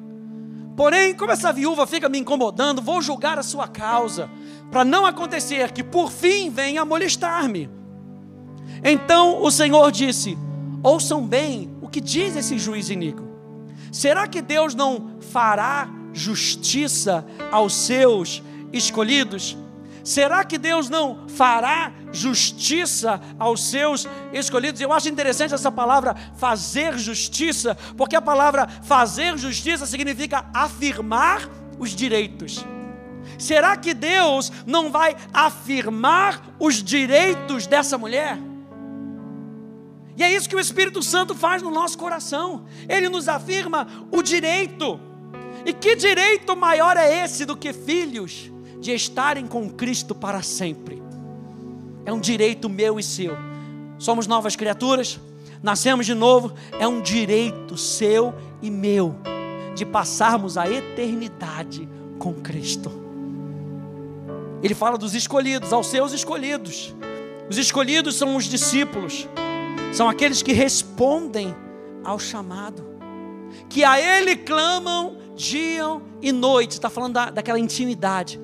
Porém, 0.80 1.14
como 1.14 1.34
essa 1.34 1.52
viúva 1.52 1.86
fica 1.86 2.08
me 2.08 2.18
incomodando, 2.18 2.82
vou 2.82 3.02
julgar 3.02 3.38
a 3.38 3.44
sua 3.44 3.68
causa, 3.68 4.30
para 4.72 4.86
não 4.86 5.06
acontecer 5.06 5.74
que 5.74 5.84
por 5.84 6.10
fim 6.10 6.50
venha 6.50 6.86
molestar-me. 6.86 7.70
Então 8.82 9.44
o 9.44 9.52
Senhor 9.52 9.92
disse: 9.92 10.38
Ouçam 10.82 11.28
bem 11.28 11.70
o 11.82 11.90
que 11.90 12.00
diz 12.00 12.34
esse 12.34 12.58
juiz 12.58 12.90
iníquo. 12.90 13.28
Será 13.92 14.26
que 14.26 14.42
Deus 14.42 14.74
não 14.74 15.18
fará 15.20 15.90
justiça 16.14 17.26
aos 17.52 17.74
seus 17.74 18.42
escolhidos? 18.72 19.58
Será 20.02 20.46
que 20.46 20.58
Deus 20.58 20.90
não 20.90 21.28
fará 21.28 21.92
justiça 22.12 23.20
aos 23.38 23.64
seus 23.70 24.08
escolhidos? 24.34 24.82
Eu 24.82 24.94
acho 24.94 25.10
interessante 25.10 25.54
essa 25.54 25.72
palavra 25.72 26.16
fazer 26.38 26.98
justiça, 26.98 27.76
porque 27.98 28.16
a 28.16 28.22
palavra 28.22 28.68
fazer 28.84 29.38
justiça 29.38 29.86
significa 29.86 30.46
afirmar 30.54 31.50
os 31.78 31.92
direitos. 31.92 32.66
Será 33.38 33.76
que 33.78 33.94
Deus 33.94 34.52
não 34.66 34.92
vai 34.92 35.16
afirmar 35.34 36.56
os 36.60 36.84
direitos 36.84 37.68
dessa 37.68 37.98
mulher? 37.98 38.38
E 40.18 40.24
é 40.24 40.34
isso 40.34 40.50
que 40.50 40.56
o 40.56 40.60
Espírito 40.60 41.02
Santo 41.02 41.34
faz 41.34 41.62
no 41.62 41.72
nosso 41.72 41.98
coração. 41.98 42.66
Ele 42.90 43.08
nos 43.08 43.30
afirma 43.30 43.88
o 44.12 44.22
direito. 44.22 45.00
E 45.66 45.72
que 45.72 45.96
direito 45.96 46.56
maior 46.56 46.98
é 46.98 47.24
esse 47.24 47.46
do 47.46 47.56
que 47.56 47.72
filhos? 47.72 48.52
de 48.80 48.94
estarem 48.94 49.46
com 49.46 49.70
Cristo 49.70 50.16
para 50.16 50.42
sempre. 50.42 51.02
É 52.06 52.14
um 52.14 52.20
direito 52.20 52.70
meu 52.70 53.00
e 53.00 53.04
seu. 53.04 53.36
Somos 53.98 54.28
novas 54.28 54.56
criaturas, 54.56 55.20
nascemos 55.62 56.06
de 56.06 56.14
novo, 56.14 56.54
é 56.80 56.88
um 56.88 57.02
direito 57.02 57.78
seu 57.78 58.34
e 58.62 58.70
meu 58.70 59.16
de 59.76 59.86
passarmos 59.86 60.58
a 60.58 60.70
eternidade 60.70 61.88
com 62.18 62.34
Cristo. 62.34 62.92
Ele 64.62 64.74
fala 64.74 64.98
dos 64.98 65.16
escolhidos, 65.16 65.72
aos 65.72 65.88
seus 65.88 66.12
escolhidos. 66.12 66.94
Os 67.50 67.58
escolhidos 67.58 68.16
são 68.16 68.36
os 68.36 68.46
discípulos, 68.46 69.28
são 69.94 70.10
aqueles 70.10 70.42
que 70.42 70.54
respondem 70.54 71.56
ao 72.04 72.20
chamado, 72.20 72.86
que 73.68 73.84
a 73.84 74.00
Ele 74.00 74.36
clamam 74.36 75.18
dia 75.36 75.84
e 76.22 76.32
noite. 76.32 76.74
Está 76.74 76.90
falando 76.90 77.14
da, 77.14 77.30
daquela 77.30 77.60
intimidade 77.60 78.40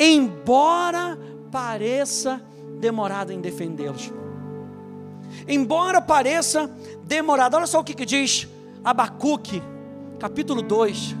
embora 0.00 1.18
pareça 1.50 2.40
demorado 2.80 3.32
em 3.32 3.40
defendê-los. 3.40 4.10
Embora 5.46 6.00
pareça 6.00 6.68
demorado, 7.04 7.56
olha 7.56 7.66
só 7.66 7.80
o 7.80 7.84
que, 7.84 7.94
que 7.94 8.06
diz 8.06 8.48
Abacuque, 8.82 9.62
capítulo 10.18 10.62
2, 10.62 11.14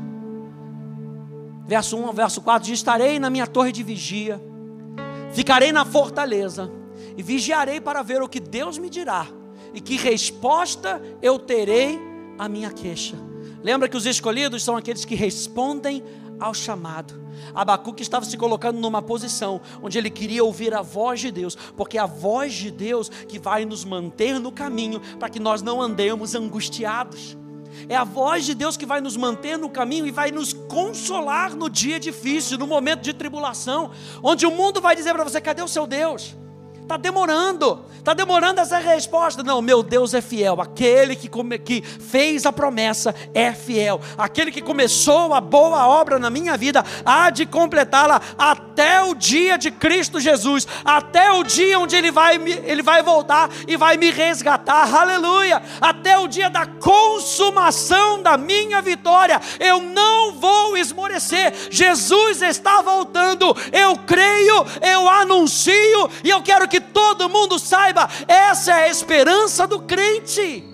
verso 1.66 1.96
1 1.96 2.06
ao 2.06 2.12
verso 2.12 2.40
4: 2.40 2.66
diz: 2.66 2.78
Estarei 2.78 3.18
na 3.18 3.30
minha 3.30 3.46
torre 3.46 3.70
de 3.70 3.82
vigia, 3.82 4.40
ficarei 5.32 5.70
na 5.70 5.84
fortaleza, 5.84 6.70
e 7.16 7.22
vigiarei 7.22 7.80
para 7.80 8.02
ver 8.02 8.22
o 8.22 8.28
que 8.28 8.40
Deus 8.40 8.78
me 8.78 8.90
dirá, 8.90 9.26
e 9.72 9.80
que 9.80 9.96
resposta 9.96 11.00
eu 11.22 11.38
terei 11.38 12.00
à 12.38 12.48
minha 12.48 12.70
queixa. 12.70 13.16
Lembra 13.62 13.88
que 13.88 13.96
os 13.96 14.06
escolhidos 14.06 14.64
são 14.64 14.76
aqueles 14.76 15.04
que 15.04 15.14
respondem 15.14 16.02
ao 16.40 16.54
chamado. 16.54 17.20
Abacuque 17.54 18.02
estava 18.02 18.24
se 18.24 18.36
colocando 18.36 18.80
numa 18.80 19.02
posição 19.02 19.60
onde 19.82 19.98
ele 19.98 20.10
queria 20.10 20.44
ouvir 20.44 20.74
a 20.74 20.82
voz 20.82 21.20
de 21.20 21.30
Deus, 21.30 21.56
porque 21.76 21.98
é 21.98 22.00
a 22.00 22.06
voz 22.06 22.54
de 22.54 22.70
Deus 22.70 23.08
que 23.08 23.38
vai 23.38 23.64
nos 23.64 23.84
manter 23.84 24.38
no 24.38 24.50
caminho 24.50 25.00
para 25.18 25.28
que 25.28 25.38
nós 25.38 25.62
não 25.62 25.80
andemos 25.80 26.34
angustiados. 26.34 27.36
É 27.88 27.96
a 27.96 28.04
voz 28.04 28.44
de 28.44 28.54
Deus 28.54 28.76
que 28.76 28.86
vai 28.86 29.00
nos 29.00 29.16
manter 29.16 29.56
no 29.56 29.70
caminho 29.70 30.06
e 30.06 30.10
vai 30.10 30.30
nos 30.30 30.52
consolar 30.52 31.54
no 31.54 31.70
dia 31.70 32.00
difícil, 32.00 32.58
no 32.58 32.66
momento 32.66 33.02
de 33.02 33.12
tribulação, 33.12 33.90
onde 34.22 34.44
o 34.46 34.50
mundo 34.50 34.80
vai 34.80 34.96
dizer 34.96 35.12
para 35.14 35.24
você: 35.24 35.40
cadê 35.40 35.62
o 35.62 35.68
seu 35.68 35.86
Deus? 35.86 36.36
Está 36.90 36.96
demorando, 36.96 37.84
está 37.96 38.12
demorando 38.14 38.60
essa 38.60 38.78
resposta. 38.78 39.44
Não, 39.44 39.62
meu 39.62 39.80
Deus 39.80 40.12
é 40.12 40.20
fiel. 40.20 40.60
Aquele 40.60 41.14
que, 41.14 41.28
come, 41.28 41.56
que 41.56 41.82
fez 41.82 42.44
a 42.44 42.52
promessa 42.52 43.14
é 43.32 43.52
fiel. 43.52 44.00
Aquele 44.18 44.50
que 44.50 44.60
começou 44.60 45.32
a 45.32 45.40
boa 45.40 45.86
obra 45.86 46.18
na 46.18 46.28
minha 46.28 46.56
vida 46.56 46.84
há 47.06 47.30
de 47.30 47.46
completá-la 47.46 48.20
até 48.36 49.00
o 49.04 49.14
dia 49.14 49.56
de 49.56 49.70
Cristo 49.70 50.18
Jesus, 50.18 50.66
até 50.84 51.30
o 51.30 51.44
dia 51.44 51.78
onde 51.78 51.94
Ele 51.94 52.10
vai, 52.10 52.34
ele 52.34 52.82
vai 52.82 53.04
voltar 53.04 53.48
e 53.68 53.76
vai 53.76 53.96
me 53.96 54.10
resgatar. 54.10 54.92
Aleluia! 54.92 55.62
Até 55.80 56.18
o 56.18 56.26
dia 56.26 56.50
da 56.50 56.66
consumação 56.66 58.20
da 58.20 58.36
minha 58.36 58.82
vitória. 58.82 59.40
Eu 59.60 59.80
não 59.80 60.32
vou 60.32 60.76
esmorecer. 60.76 61.54
Jesus 61.70 62.42
está 62.42 62.82
voltando. 62.82 63.56
Eu 63.70 63.96
creio, 63.98 64.66
eu 64.82 65.08
anuncio 65.08 66.10
e 66.24 66.30
eu 66.30 66.42
quero 66.42 66.66
que 66.66 66.79
todo 66.80 67.28
mundo 67.28 67.58
saiba, 67.58 68.08
essa 68.26 68.72
é 68.72 68.84
a 68.84 68.88
esperança 68.88 69.66
do 69.66 69.82
crente. 69.82 70.64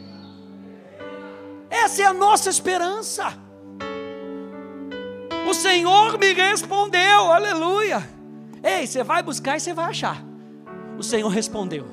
Essa 1.68 2.02
é 2.02 2.04
a 2.06 2.12
nossa 2.12 2.48
esperança. 2.50 3.32
O 5.48 5.54
Senhor 5.54 6.18
me 6.18 6.32
respondeu, 6.32 7.32
aleluia. 7.32 8.08
Ei, 8.62 8.86
você 8.86 9.04
vai 9.04 9.22
buscar 9.22 9.56
e 9.56 9.60
você 9.60 9.72
vai 9.72 9.90
achar. 9.90 10.24
O 10.98 11.02
Senhor 11.02 11.28
respondeu 11.28 11.86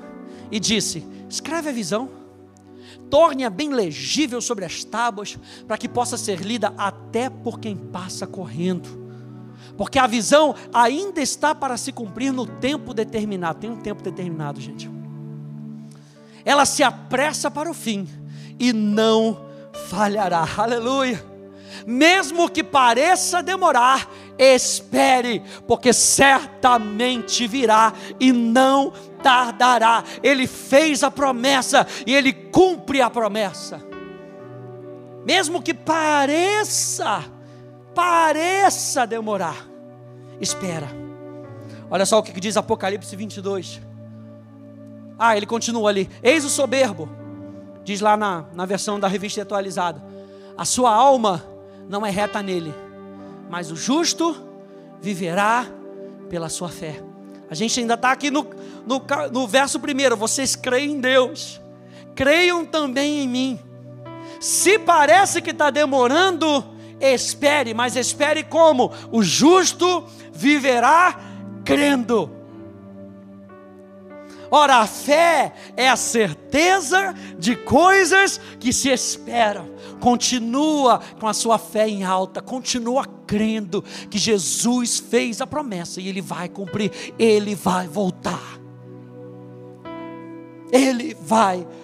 e 0.52 0.60
disse: 0.60 1.06
Escreve 1.30 1.70
a 1.70 1.74
visão, 1.74 2.10
torne-a 3.10 3.50
bem 3.50 3.70
legível 3.70 4.42
sobre 4.42 4.66
as 4.66 4.84
tábuas, 4.84 5.38
para 5.68 5.78
que 5.78 5.88
possa 5.88 6.18
ser 6.18 6.40
lida 6.40 6.74
até 6.78 7.30
por 7.30 7.60
quem 7.60 7.76
passa 7.76 8.26
correndo 8.26 9.03
porque 9.78 9.98
a 9.98 10.08
visão 10.08 10.56
ainda 10.74 11.22
está 11.22 11.56
para 11.56 11.78
se 11.78 11.92
cumprir 11.92 12.32
no 12.32 12.46
tempo 12.46 12.94
determinado. 12.94 13.60
Tem 13.60 13.70
um 13.70 13.82
tempo 13.82 14.04
determinado, 14.04 14.62
gente. 14.62 14.90
Ela 16.46 16.66
se 16.66 16.84
apressa 16.84 17.50
para 17.50 17.70
o 17.70 17.74
fim 17.74 18.08
e 18.60 18.72
não 18.72 19.46
falhará. 19.90 20.48
Aleluia. 20.58 21.24
Mesmo 21.88 22.50
que 22.50 22.64
pareça 22.64 23.42
demorar, 23.42 24.08
espere, 24.38 25.42
porque 25.68 25.92
certamente 25.92 27.48
virá 27.48 27.94
e 28.20 28.32
não 28.32 28.94
tardará. 29.22 30.04
Ele 30.22 30.46
fez 30.46 31.04
a 31.04 31.10
promessa 31.10 31.88
e 32.06 32.14
ele 32.14 32.32
cumpre 32.32 33.02
a 33.02 33.10
promessa. 33.10 33.82
Mesmo 35.26 35.62
que 35.62 35.74
pareça 35.74 37.24
pareça 37.94 39.06
demorar, 39.06 39.68
espera. 40.40 40.88
Olha 41.90 42.06
só 42.06 42.20
o 42.20 42.24
que 42.24 42.40
diz 42.40 42.58
Apocalipse 42.58 43.16
22. 43.16 43.82
Ah, 45.18 45.38
ele 45.38 45.46
continua 45.46 45.90
ali. 45.90 46.10
Eis 46.22 46.44
o 46.44 46.50
soberbo, 46.50 47.08
diz 47.84 48.02
lá 48.02 48.18
na, 48.18 48.46
na 48.54 48.66
versão 48.66 49.00
da 49.00 49.08
revista 49.08 49.42
atualizada. 49.42 50.04
A 50.58 50.66
sua 50.66 50.94
alma 50.94 51.44
não 51.88 52.06
é 52.06 52.10
reta 52.10 52.42
nele, 52.42 52.74
mas 53.50 53.72
o 53.72 53.76
justo 53.76 54.36
viverá 55.02 55.68
pela 56.30 56.50
sua 56.50 56.70
fé. 56.70 57.02
A 57.50 57.56
gente 57.56 57.80
ainda 57.80 57.94
está 57.94 58.12
aqui 58.12 58.32
no, 58.32 58.48
no, 58.86 59.02
no 59.32 59.48
verso 59.48 59.80
primeiro. 59.80 60.18
Vocês 60.18 60.56
creem 60.56 60.94
em 60.94 61.00
Deus, 61.00 61.62
creiam 62.16 62.66
também 62.66 63.20
em 63.22 63.28
mim. 63.28 63.60
Se 64.40 64.80
parece 64.80 65.42
que 65.42 65.52
está 65.52 65.70
demorando, 65.70 66.73
espere, 67.12 67.74
mas 67.74 67.96
espere 67.96 68.44
como? 68.44 68.92
O 69.12 69.22
justo 69.22 70.06
viverá 70.32 71.20
crendo. 71.66 72.30
Ora, 74.50 74.78
a 74.78 74.88
fé 74.88 75.52
é 75.76 75.90
a 75.90 75.96
certeza 75.96 77.16
de 77.40 77.56
coisas 77.56 78.40
que 78.60 78.72
se 78.72 78.90
esperam. 78.90 79.68
Continua 80.00 81.02
com 81.20 81.28
a 81.28 81.34
sua 81.34 81.58
fé 81.58 81.90
em 81.90 82.04
alta, 82.04 82.40
continua 82.40 83.06
crendo 83.26 83.84
que 84.12 84.20
Jesus 84.20 85.00
fez 85.00 85.42
a 85.42 85.48
promessa 85.48 86.00
e 86.00 86.08
ele 86.08 86.22
vai 86.22 86.48
cumprir, 86.48 86.92
ele 87.18 87.56
vai 87.56 87.88
voltar. 87.88 88.60
Ele 90.72 91.16
vai 91.20 91.58
voltar. 91.58 91.83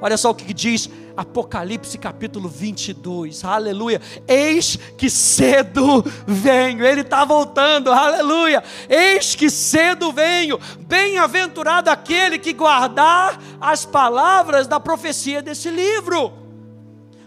Olha 0.00 0.16
só 0.16 0.30
o 0.30 0.34
que 0.34 0.52
diz 0.52 0.88
Apocalipse 1.16 1.98
capítulo 1.98 2.48
22, 2.48 3.44
aleluia. 3.44 4.00
Eis 4.28 4.78
que 4.96 5.10
cedo 5.10 6.04
venho, 6.24 6.86
Ele 6.86 7.00
está 7.00 7.24
voltando, 7.24 7.92
aleluia. 7.92 8.62
Eis 8.88 9.34
que 9.34 9.50
cedo 9.50 10.12
venho, 10.12 10.60
bem-aventurado 10.86 11.90
aquele 11.90 12.38
que 12.38 12.52
guardar 12.52 13.36
as 13.60 13.84
palavras 13.84 14.68
da 14.68 14.78
profecia 14.78 15.42
desse 15.42 15.70
livro. 15.70 16.32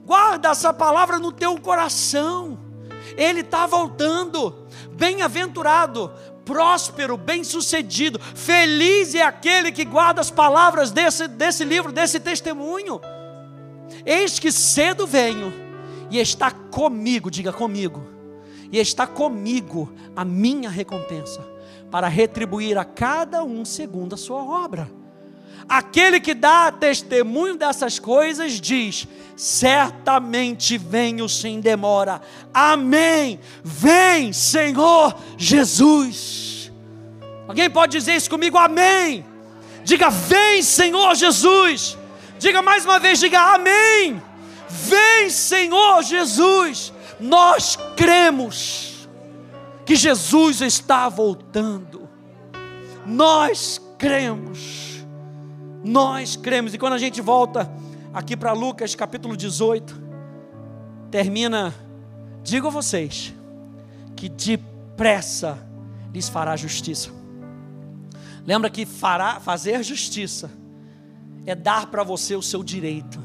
Guarda 0.06 0.50
essa 0.50 0.74
palavra 0.74 1.20
no 1.20 1.34
teu 1.34 1.60
coração, 1.60 2.58
Ele 3.18 3.42
está 3.42 3.66
voltando. 3.66 4.56
Bem-aventurado, 4.94 6.12
próspero, 6.52 7.16
bem-sucedido, 7.16 8.20
feliz 8.20 9.16
é 9.16 9.22
aquele 9.22 9.72
que 9.72 9.86
guarda 9.86 10.20
as 10.20 10.30
palavras 10.30 10.92
desse, 10.92 11.26
desse 11.26 11.64
livro, 11.64 11.94
desse 11.94 12.20
testemunho. 12.20 13.00
Eis 14.06 14.38
que 14.38 14.52
cedo 14.52 15.08
venho 15.08 15.54
e 16.10 16.20
está 16.20 16.52
comigo, 16.52 17.32
diga 17.32 17.54
comigo, 17.54 18.06
e 18.70 18.78
está 18.80 19.08
comigo 19.08 19.94
a 20.14 20.26
minha 20.26 20.70
recompensa, 20.70 21.42
para 21.90 22.10
retribuir 22.10 22.78
a 22.78 22.84
cada 22.84 23.46
um 23.46 23.64
segundo 23.64 24.16
a 24.16 24.18
sua 24.18 24.44
obra. 24.44 24.92
Aquele 25.72 26.20
que 26.20 26.34
dá 26.34 26.70
testemunho 26.70 27.56
dessas 27.56 27.98
coisas 27.98 28.60
diz: 28.60 29.08
certamente 29.38 30.78
venho 30.78 31.30
sem 31.30 31.62
demora. 31.62 32.22
Amém. 32.54 33.40
Vem, 33.64 34.34
Senhor 34.34 35.16
Jesus. 35.38 36.70
Alguém 37.48 37.70
pode 37.70 37.98
dizer 37.98 38.16
isso 38.18 38.30
comigo? 38.30 38.58
Amém. 38.58 39.26
Diga: 39.86 40.10
Vem, 40.10 40.62
Senhor 40.62 41.16
Jesus. 41.16 41.98
Diga 42.38 42.62
mais 42.62 42.84
uma 42.84 43.00
vez, 43.00 43.22
diga 43.22 43.40
amém. 43.54 44.22
Vem, 44.68 45.30
Senhor 45.30 46.04
Jesus. 46.04 46.92
Nós 47.18 47.80
cremos 47.96 49.08
que 49.86 49.96
Jesus 49.96 50.60
está 50.60 51.08
voltando. 51.08 52.10
Nós 53.06 53.80
cremos. 53.98 54.81
Nós 55.84 56.36
cremos. 56.36 56.74
E 56.74 56.78
quando 56.78 56.94
a 56.94 56.98
gente 56.98 57.22
volta 57.22 57.72
aqui 58.14 58.36
para 58.38 58.54
Lucas 58.54 58.96
capítulo 58.96 59.36
18, 59.36 60.02
termina, 61.10 61.74
digo 62.44 62.68
a 62.68 62.72
vocês, 62.72 63.34
que 64.16 64.30
depressa 64.30 65.58
lhes 66.14 66.30
fará 66.30 66.56
justiça. 66.56 67.10
Lembra 68.46 68.70
que 68.70 68.86
fará 68.86 69.40
fazer 69.40 69.84
justiça 69.84 70.52
é 71.46 71.56
dar 71.56 71.88
para 71.88 72.04
você 72.04 72.36
o 72.36 72.42
seu 72.42 72.64
direito. 72.64 73.20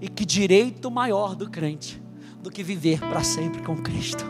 E 0.00 0.08
que 0.08 0.24
direito 0.24 0.90
maior 0.90 1.34
do 1.34 1.48
crente 1.48 2.00
do 2.42 2.50
que 2.50 2.62
viver 2.62 3.00
para 3.00 3.22
sempre 3.22 3.62
com 3.62 3.76
Cristo. 3.76 4.24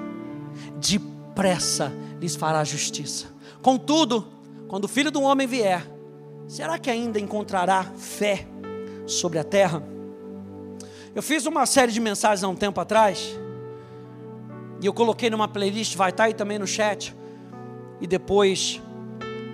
Depressa 0.80 1.92
lhes 2.20 2.34
fará 2.34 2.64
justiça. 2.64 3.26
Contudo, 3.62 4.26
quando 4.68 4.84
o 4.84 4.88
filho 4.88 5.10
do 5.10 5.22
homem 5.22 5.46
vier, 5.46 5.86
será 6.50 6.80
que 6.80 6.90
ainda 6.90 7.20
encontrará 7.20 7.84
fé 7.96 8.44
sobre 9.06 9.38
a 9.38 9.44
terra? 9.44 9.80
Eu 11.14 11.22
fiz 11.22 11.46
uma 11.46 11.64
série 11.64 11.92
de 11.92 12.00
mensagens 12.00 12.42
há 12.42 12.48
um 12.48 12.56
tempo 12.56 12.80
atrás, 12.80 13.38
e 14.82 14.86
eu 14.86 14.92
coloquei 14.92 15.30
numa 15.30 15.46
playlist, 15.46 15.94
vai 15.94 16.10
estar 16.10 16.24
aí 16.24 16.34
também 16.34 16.58
no 16.58 16.66
chat, 16.66 17.14
e 18.00 18.06
depois 18.06 18.82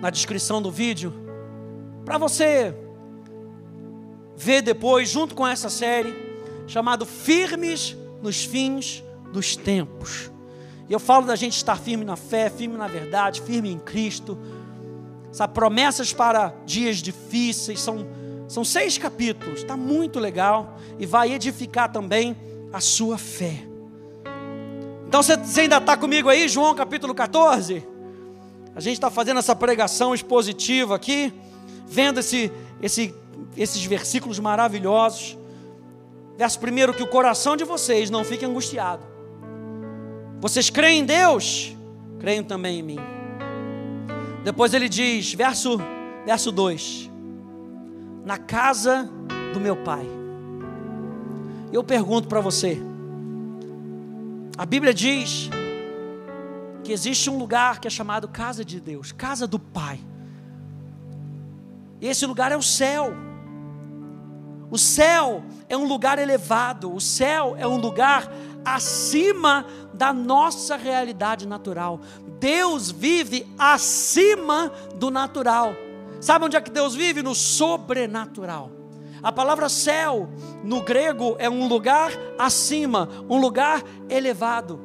na 0.01 0.09
descrição 0.09 0.59
do 0.59 0.71
vídeo, 0.71 1.13
para 2.03 2.17
você 2.17 2.75
ver 4.35 4.63
depois, 4.63 5.07
junto 5.07 5.35
com 5.35 5.45
essa 5.45 5.69
série, 5.69 6.15
chamado 6.65 7.05
Firmes 7.05 7.95
nos 8.23 8.43
Fins 8.43 9.03
dos 9.31 9.55
Tempos. 9.55 10.31
E 10.89 10.93
eu 10.93 10.99
falo 10.99 11.27
da 11.27 11.35
gente 11.35 11.57
estar 11.57 11.77
firme 11.77 12.03
na 12.03 12.15
fé, 12.15 12.49
firme 12.49 12.75
na 12.75 12.87
verdade, 12.87 13.41
firme 13.41 13.69
em 13.69 13.77
Cristo. 13.77 14.37
Sabe, 15.31 15.53
promessas 15.53 16.13
para 16.13 16.53
dias 16.65 16.97
difíceis, 16.97 17.79
são, 17.79 18.07
são 18.47 18.63
seis 18.63 18.97
capítulos, 18.97 19.59
está 19.59 19.75
muito 19.77 20.19
legal 20.19 20.77
e 20.97 21.05
vai 21.05 21.33
edificar 21.33 21.91
também 21.91 22.35
a 22.71 22.79
sua 22.79 23.17
fé. 23.17 23.63
Então 25.07 25.21
você, 25.21 25.37
você 25.37 25.61
ainda 25.61 25.77
está 25.77 25.95
comigo 25.95 26.29
aí, 26.29 26.47
João 26.47 26.73
capítulo 26.73 27.13
14? 27.13 27.85
A 28.75 28.79
gente 28.79 28.93
está 28.93 29.09
fazendo 29.09 29.39
essa 29.39 29.55
pregação 29.55 30.13
expositiva 30.13 30.95
aqui, 30.95 31.33
vendo 31.87 32.19
esse, 32.19 32.51
esse 32.81 33.13
esses 33.57 33.83
versículos 33.85 34.39
maravilhosos. 34.39 35.37
Verso 36.37 36.59
primeiro, 36.59 36.93
que 36.93 37.03
o 37.03 37.07
coração 37.07 37.57
de 37.57 37.63
vocês 37.63 38.09
não 38.09 38.23
fique 38.23 38.45
angustiado. 38.45 39.03
Vocês 40.39 40.69
creem 40.69 41.01
em 41.01 41.05
Deus? 41.05 41.75
Creem 42.19 42.43
também 42.43 42.79
em 42.79 42.83
mim. 42.83 43.16
Depois 44.47 44.73
ele 44.73 44.87
diz, 44.87 45.33
verso, 45.33 45.77
verso 46.25 46.53
2: 46.53 47.11
Na 48.23 48.37
casa 48.37 49.11
do 49.53 49.59
meu 49.59 49.75
pai. 49.75 50.07
Eu 51.69 51.83
pergunto 51.83 52.29
para 52.29 52.39
você, 52.39 52.81
a 54.57 54.65
Bíblia 54.65 54.93
diz 54.93 55.49
que 56.81 56.93
existe 56.93 57.29
um 57.29 57.37
lugar 57.37 57.81
que 57.81 57.89
é 57.89 57.91
chamado 57.91 58.29
casa 58.29 58.63
de 58.63 58.79
Deus, 58.79 59.11
casa 59.11 59.45
do 59.45 59.59
Pai. 59.59 59.99
E 61.99 62.07
esse 62.07 62.25
lugar 62.25 62.49
é 62.49 62.55
o 62.55 62.63
céu. 62.63 63.13
O 64.71 64.77
céu 64.77 65.43
é 65.67 65.75
um 65.75 65.85
lugar 65.85 66.19
elevado, 66.19 66.95
o 66.95 67.01
céu 67.01 67.53
é 67.59 67.67
um 67.67 67.75
lugar 67.75 68.31
acima 68.75 69.65
da 69.93 70.11
nossa 70.11 70.75
realidade 70.75 71.47
natural. 71.47 72.01
Deus 72.39 72.91
vive 72.91 73.47
acima 73.57 74.71
do 74.95 75.09
natural. 75.09 75.73
Sabe 76.19 76.45
onde 76.45 76.57
é 76.57 76.61
que 76.61 76.71
Deus 76.71 76.95
vive? 76.95 77.23
No 77.23 77.33
sobrenatural. 77.33 78.71
A 79.23 79.31
palavra 79.31 79.69
céu 79.69 80.29
no 80.63 80.81
grego 80.81 81.35
é 81.39 81.49
um 81.49 81.67
lugar 81.67 82.11
acima, 82.37 83.09
um 83.29 83.39
lugar 83.39 83.83
elevado. 84.09 84.79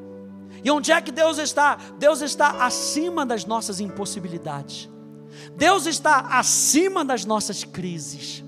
E 0.64 0.71
onde 0.71 0.92
é 0.92 1.01
que 1.01 1.11
Deus 1.11 1.38
está? 1.38 1.77
Deus 1.99 2.21
está 2.23 2.64
acima 2.64 3.27
das 3.27 3.45
nossas 3.45 3.81
impossibilidades. 3.81 4.88
Deus 5.57 5.87
está 5.87 6.21
acima 6.38 7.05
das 7.05 7.25
nossas 7.25 7.64
crises. 7.64 8.45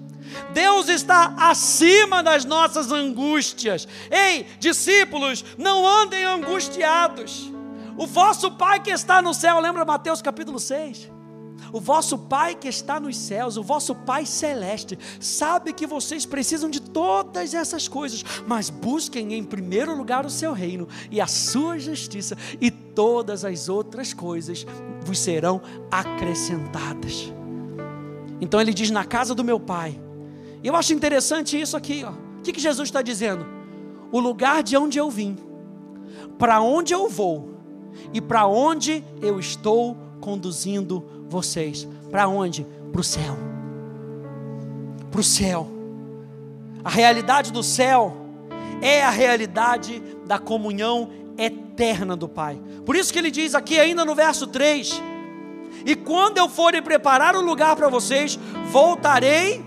Deus 0.52 0.88
está 0.88 1.34
acima 1.36 2.22
das 2.22 2.44
nossas 2.44 2.90
angústias. 2.92 3.86
Ei, 4.10 4.46
discípulos, 4.58 5.44
não 5.58 5.86
andem 5.86 6.24
angustiados. 6.24 7.50
O 7.96 8.06
vosso 8.06 8.50
Pai 8.52 8.80
que 8.80 8.90
está 8.90 9.22
no 9.22 9.32
céu, 9.32 9.60
lembra 9.60 9.84
Mateus 9.84 10.20
capítulo 10.20 10.58
6? 10.58 11.10
O 11.72 11.80
vosso 11.80 12.18
Pai 12.18 12.54
que 12.54 12.68
está 12.68 13.00
nos 13.00 13.16
céus, 13.16 13.56
o 13.56 13.62
vosso 13.62 13.94
Pai 13.94 14.26
celeste, 14.26 14.98
sabe 15.18 15.72
que 15.72 15.86
vocês 15.86 16.24
precisam 16.24 16.70
de 16.70 16.80
todas 16.80 17.54
essas 17.54 17.88
coisas, 17.88 18.24
mas 18.46 18.70
busquem 18.70 19.34
em 19.34 19.42
primeiro 19.42 19.96
lugar 19.96 20.24
o 20.24 20.30
seu 20.30 20.52
reino 20.52 20.88
e 21.10 21.20
a 21.20 21.26
sua 21.26 21.78
justiça, 21.78 22.36
e 22.60 22.70
todas 22.70 23.44
as 23.44 23.68
outras 23.68 24.12
coisas 24.12 24.66
vos 25.04 25.18
serão 25.18 25.60
acrescentadas. 25.90 27.32
Então 28.40 28.60
ele 28.60 28.74
diz: 28.74 28.90
Na 28.90 29.04
casa 29.04 29.34
do 29.34 29.42
meu 29.42 29.58
Pai 29.58 30.00
eu 30.68 30.76
acho 30.76 30.92
interessante 30.92 31.60
isso 31.60 31.76
aqui. 31.76 32.04
Ó. 32.06 32.10
O 32.10 32.42
que, 32.42 32.52
que 32.52 32.60
Jesus 32.60 32.88
está 32.88 33.02
dizendo? 33.02 33.46
O 34.10 34.18
lugar 34.18 34.62
de 34.62 34.76
onde 34.76 34.98
eu 34.98 35.10
vim, 35.10 35.36
para 36.38 36.60
onde 36.60 36.92
eu 36.94 37.08
vou 37.08 37.54
e 38.12 38.20
para 38.20 38.46
onde 38.46 39.04
eu 39.20 39.38
estou 39.38 39.96
conduzindo 40.20 41.04
vocês. 41.28 41.86
Para 42.10 42.28
onde? 42.28 42.66
Para 42.90 43.00
o 43.00 43.04
céu. 43.04 43.36
Para 45.10 45.20
o 45.20 45.24
céu. 45.24 45.68
A 46.82 46.88
realidade 46.88 47.52
do 47.52 47.62
céu 47.62 48.16
é 48.80 49.02
a 49.02 49.10
realidade 49.10 50.02
da 50.26 50.38
comunhão 50.38 51.10
eterna 51.36 52.16
do 52.16 52.28
Pai. 52.28 52.60
Por 52.84 52.96
isso 52.96 53.12
que 53.12 53.18
ele 53.18 53.30
diz 53.30 53.54
aqui, 53.54 53.78
ainda 53.78 54.04
no 54.04 54.14
verso 54.14 54.46
3: 54.46 55.02
E 55.84 55.96
quando 55.96 56.38
eu 56.38 56.48
for 56.48 56.72
preparar 56.82 57.34
o 57.34 57.40
um 57.40 57.44
lugar 57.44 57.74
para 57.76 57.88
vocês, 57.88 58.38
voltarei 58.70 59.64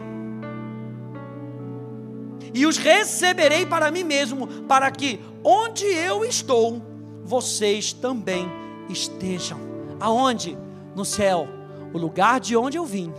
e 2.54 2.66
os 2.66 2.78
receberei 2.78 3.66
para 3.66 3.92
mim 3.92 4.04
mesmo, 4.04 4.48
para 4.64 4.90
que 4.92 5.20
onde 5.44 5.86
eu 5.86 6.26
estou, 6.26 6.82
vocês 7.24 7.94
também 7.94 8.50
estejam. 8.90 9.60
Aonde? 10.00 10.58
No 10.96 11.06
céu, 11.06 11.48
o 11.94 11.98
lugar 11.98 12.40
de 12.40 12.56
onde 12.56 12.78
eu 12.78 12.86
vim, 12.86 13.14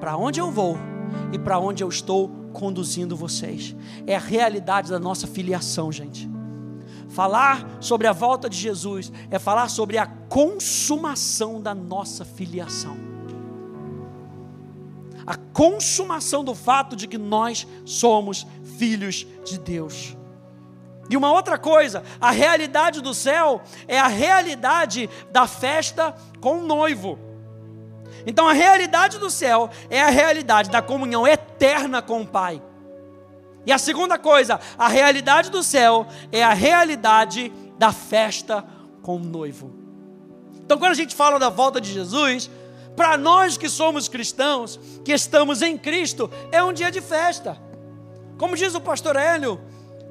para 0.00 0.16
onde 0.16 0.40
eu 0.40 0.50
vou 0.50 0.76
e 1.32 1.38
para 1.38 1.58
onde 1.58 1.82
eu 1.82 1.88
estou 1.88 2.28
conduzindo 2.52 3.16
vocês. 3.16 3.74
É 4.06 4.16
a 4.16 4.20
realidade 4.20 4.90
da 4.90 4.98
nossa 4.98 5.26
filiação, 5.26 5.92
gente. 5.92 6.28
Falar 7.08 7.78
sobre 7.80 8.06
a 8.06 8.12
volta 8.12 8.48
de 8.48 8.56
Jesus 8.56 9.12
é 9.30 9.38
falar 9.38 9.68
sobre 9.68 9.98
a 9.98 10.06
consumação 10.06 11.60
da 11.60 11.74
nossa 11.74 12.24
filiação. 12.24 13.13
A 15.26 15.36
consumação 15.36 16.44
do 16.44 16.54
fato 16.54 16.94
de 16.94 17.06
que 17.06 17.18
nós 17.18 17.66
somos 17.84 18.46
filhos 18.78 19.26
de 19.44 19.58
Deus. 19.58 20.16
E 21.08 21.16
uma 21.16 21.30
outra 21.30 21.58
coisa, 21.58 22.02
a 22.20 22.30
realidade 22.30 23.00
do 23.00 23.12
céu 23.12 23.62
é 23.86 23.98
a 23.98 24.06
realidade 24.06 25.08
da 25.30 25.46
festa 25.46 26.14
com 26.40 26.58
o 26.58 26.66
noivo. 26.66 27.18
Então 28.26 28.48
a 28.48 28.52
realidade 28.52 29.18
do 29.18 29.30
céu 29.30 29.68
é 29.90 30.00
a 30.00 30.08
realidade 30.08 30.70
da 30.70 30.80
comunhão 30.80 31.26
eterna 31.26 32.00
com 32.00 32.22
o 32.22 32.26
Pai. 32.26 32.62
E 33.66 33.72
a 33.72 33.78
segunda 33.78 34.18
coisa, 34.18 34.60
a 34.78 34.88
realidade 34.88 35.50
do 35.50 35.62
céu 35.62 36.06
é 36.32 36.42
a 36.42 36.54
realidade 36.54 37.52
da 37.78 37.92
festa 37.92 38.64
com 39.02 39.16
o 39.16 39.24
noivo. 39.24 39.74
Então 40.64 40.78
quando 40.78 40.92
a 40.92 40.96
gente 40.96 41.14
fala 41.14 41.38
da 41.38 41.50
volta 41.50 41.80
de 41.80 41.92
Jesus, 41.92 42.50
para 42.96 43.16
nós 43.16 43.56
que 43.56 43.68
somos 43.68 44.08
cristãos, 44.08 44.78
que 45.04 45.12
estamos 45.12 45.62
em 45.62 45.76
Cristo, 45.76 46.30
é 46.52 46.62
um 46.62 46.72
dia 46.72 46.90
de 46.90 47.00
festa. 47.00 47.58
Como 48.38 48.56
diz 48.56 48.74
o 48.74 48.80
pastor 48.80 49.16
Hélio, 49.16 49.60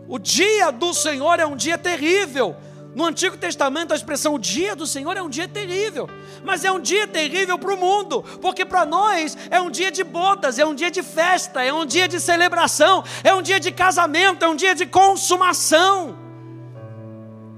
o 0.07 0.19
dia 0.19 0.71
do 0.71 0.93
Senhor 0.93 1.39
é 1.39 1.45
um 1.45 1.55
dia 1.55 1.77
terrível. 1.77 2.55
No 2.95 3.05
Antigo 3.05 3.35
Testamento, 3.35 3.91
a 3.91 3.95
expressão 3.95 4.37
dia 4.37 4.75
do 4.75 4.85
Senhor 4.85 5.17
é 5.17 5.21
um 5.21 5.29
dia 5.29 5.47
terrível, 5.47 6.07
mas 6.43 6.63
é 6.63 6.71
um 6.71 6.79
dia 6.79 7.07
terrível 7.07 7.57
para 7.57 7.73
o 7.73 7.77
mundo, 7.77 8.23
porque 8.39 8.63
para 8.63 8.85
nós 8.85 9.35
é 9.49 9.59
um 9.59 9.71
dia 9.71 9.91
de 9.91 10.03
bodas, 10.03 10.59
é 10.59 10.65
um 10.65 10.75
dia 10.75 10.91
de 10.91 11.01
festa, 11.01 11.63
é 11.63 11.73
um 11.73 11.87
dia 11.87 12.07
de 12.07 12.19
celebração, 12.19 13.03
é 13.23 13.33
um 13.33 13.41
dia 13.41 13.59
de 13.59 13.71
casamento, 13.71 14.45
é 14.45 14.47
um 14.47 14.55
dia 14.55 14.75
de 14.75 14.85
consumação. 14.85 16.22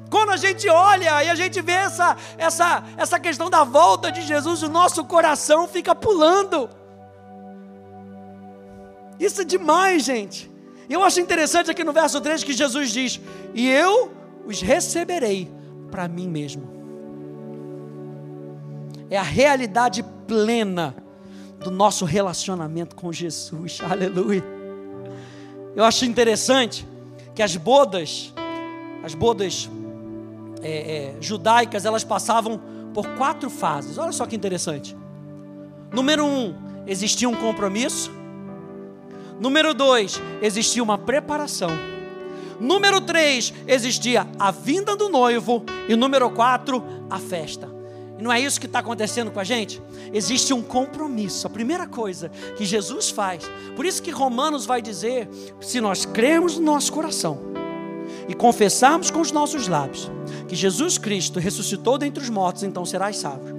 Quando 0.10 0.32
a 0.32 0.38
gente 0.38 0.70
olha 0.70 1.24
e 1.24 1.30
a 1.30 1.36
gente 1.36 1.62
vê 1.62 1.74
essa, 1.74 2.16
essa, 2.38 2.84
essa 2.98 3.20
questão 3.20 3.50
da 3.50 3.64
volta 3.64 4.12
de 4.12 4.22
Jesus, 4.22 4.64
o 4.64 4.70
nosso 4.70 5.04
coração 5.06 5.68
fica 5.68 5.96
pulando. 5.96 6.70
Isso 9.20 9.42
é 9.42 9.44
demais, 9.44 10.04
gente. 10.04 10.52
Eu 10.90 11.04
acho 11.04 11.20
interessante 11.20 11.72
aqui 11.72 11.84
no 11.84 11.94
verso 11.94 12.22
3 12.22 12.44
que 12.44 12.54
Jesus 12.54 12.92
diz: 12.92 13.20
E 13.54 13.70
eu 13.70 14.12
os 14.46 14.62
receberei 14.62 15.52
para 15.90 16.08
mim 16.08 16.28
mesmo. 16.28 16.76
É 19.10 19.18
a 19.18 19.24
realidade 19.24 20.04
plena 20.28 20.96
do 21.60 21.72
nosso 21.72 22.06
relacionamento 22.06 22.96
com 22.96 23.12
Jesus. 23.12 23.80
Aleluia. 23.90 24.44
Eu 25.76 25.84
acho 25.84 26.06
interessante 26.06 26.88
que 27.34 27.42
as 27.42 27.56
bodas, 27.58 28.34
as 29.04 29.14
bodas 29.14 29.70
é, 30.66 31.16
é, 31.18 31.22
judaicas, 31.22 31.86
elas 31.86 32.04
passavam 32.04 32.60
por 32.94 33.08
quatro 33.10 33.50
fases. 33.50 34.00
Olha 34.00 34.12
só 34.12 34.26
que 34.26 34.36
interessante. 34.36 34.98
Número 35.94 36.26
um, 36.26 36.56
existia 36.88 37.30
um 37.30 37.36
compromisso. 37.36 38.12
Número 39.40 39.74
dois, 39.74 40.20
existia 40.42 40.82
uma 40.82 40.98
preparação. 40.98 41.70
Número 42.60 43.02
3, 43.02 43.54
existia 43.68 44.26
a 44.40 44.50
vinda 44.50 44.96
do 44.96 45.10
noivo. 45.10 45.64
E 45.90 45.96
número 45.96 46.30
4, 46.30 46.82
a 47.10 47.20
festa. 47.20 47.70
E 48.18 48.24
não 48.24 48.32
é 48.32 48.40
isso 48.40 48.62
que 48.62 48.66
está 48.66 48.80
acontecendo 48.80 49.30
com 49.30 49.42
a 49.42 49.44
gente? 49.44 49.82
Existe 50.14 50.54
um 50.54 50.62
compromisso. 50.62 51.46
A 51.48 51.50
primeira 51.50 51.86
coisa 51.86 52.30
que 52.56 52.64
Jesus 52.64 53.10
faz. 53.10 53.44
Por 53.76 53.86
isso 53.86 54.02
que 54.02 54.10
Romanos 54.10 54.66
vai 54.66 54.82
dizer: 54.82 55.28
se 55.60 55.82
nós 55.82 56.06
crermos 56.06 56.58
no 56.58 56.66
nosso 56.66 56.94
coração 56.94 57.55
e 58.28 58.34
confessarmos 58.34 59.12
com 59.12 59.22
os 59.22 59.32
nossos 59.32 59.68
lábios 59.68 60.12
que 60.48 60.56
Jesus 60.56 60.98
Cristo 60.98 61.40
ressuscitou 61.40 61.98
dentre 61.98 62.24
os 62.24 62.30
mortos, 62.30 62.64
então 62.64 62.86
serás 62.86 63.18
salvo. 63.18 63.56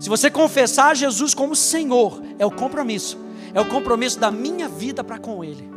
Se 0.00 0.08
você 0.08 0.30
confessar 0.30 0.96
Jesus 0.96 1.34
como 1.34 1.56
Senhor, 1.56 2.22
é 2.38 2.46
o 2.46 2.50
compromisso. 2.50 3.18
É 3.54 3.60
o 3.60 3.66
compromisso 3.66 4.18
da 4.18 4.30
minha 4.30 4.68
vida 4.68 5.02
para 5.02 5.18
com 5.18 5.42
Ele. 5.42 5.68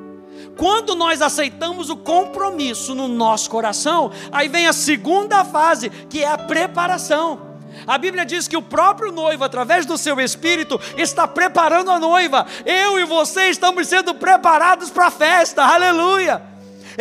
Quando 0.58 0.96
nós 0.96 1.22
aceitamos 1.22 1.90
o 1.90 1.98
compromisso 1.98 2.94
no 2.94 3.08
nosso 3.08 3.50
coração, 3.50 4.12
aí 4.32 4.48
vem 4.48 4.68
a 4.68 4.74
segunda 4.74 5.46
fase, 5.46 5.90
que 5.90 6.24
é 6.24 6.28
a 6.28 6.38
preparação. 6.38 7.52
A 7.88 7.98
Bíblia 7.98 8.26
diz 8.26 8.48
que 8.48 8.58
o 8.58 8.62
próprio 8.62 9.12
noivo, 9.12 9.44
através 9.44 9.86
do 9.86 9.98
seu 9.98 10.20
espírito, 10.20 10.80
está 10.98 11.28
preparando 11.28 11.90
a 11.90 12.00
noiva. 12.00 12.46
Eu 12.66 13.00
e 13.00 13.06
você 13.06 13.50
estamos 13.50 13.88
sendo 13.88 14.14
preparados 14.14 14.90
para 14.90 15.08
a 15.08 15.12
festa, 15.12 15.64
aleluia. 15.64 16.51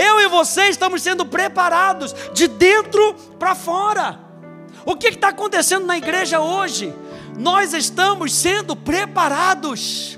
Eu 0.00 0.18
e 0.18 0.28
você 0.28 0.70
estamos 0.70 1.02
sendo 1.02 1.26
preparados 1.26 2.14
de 2.32 2.48
dentro 2.48 3.12
para 3.38 3.54
fora. 3.54 4.18
O 4.82 4.96
que 4.96 5.08
está 5.08 5.28
acontecendo 5.28 5.84
na 5.84 5.98
igreja 5.98 6.40
hoje? 6.40 6.90
Nós 7.36 7.74
estamos 7.74 8.34
sendo 8.34 8.74
preparados. 8.74 10.16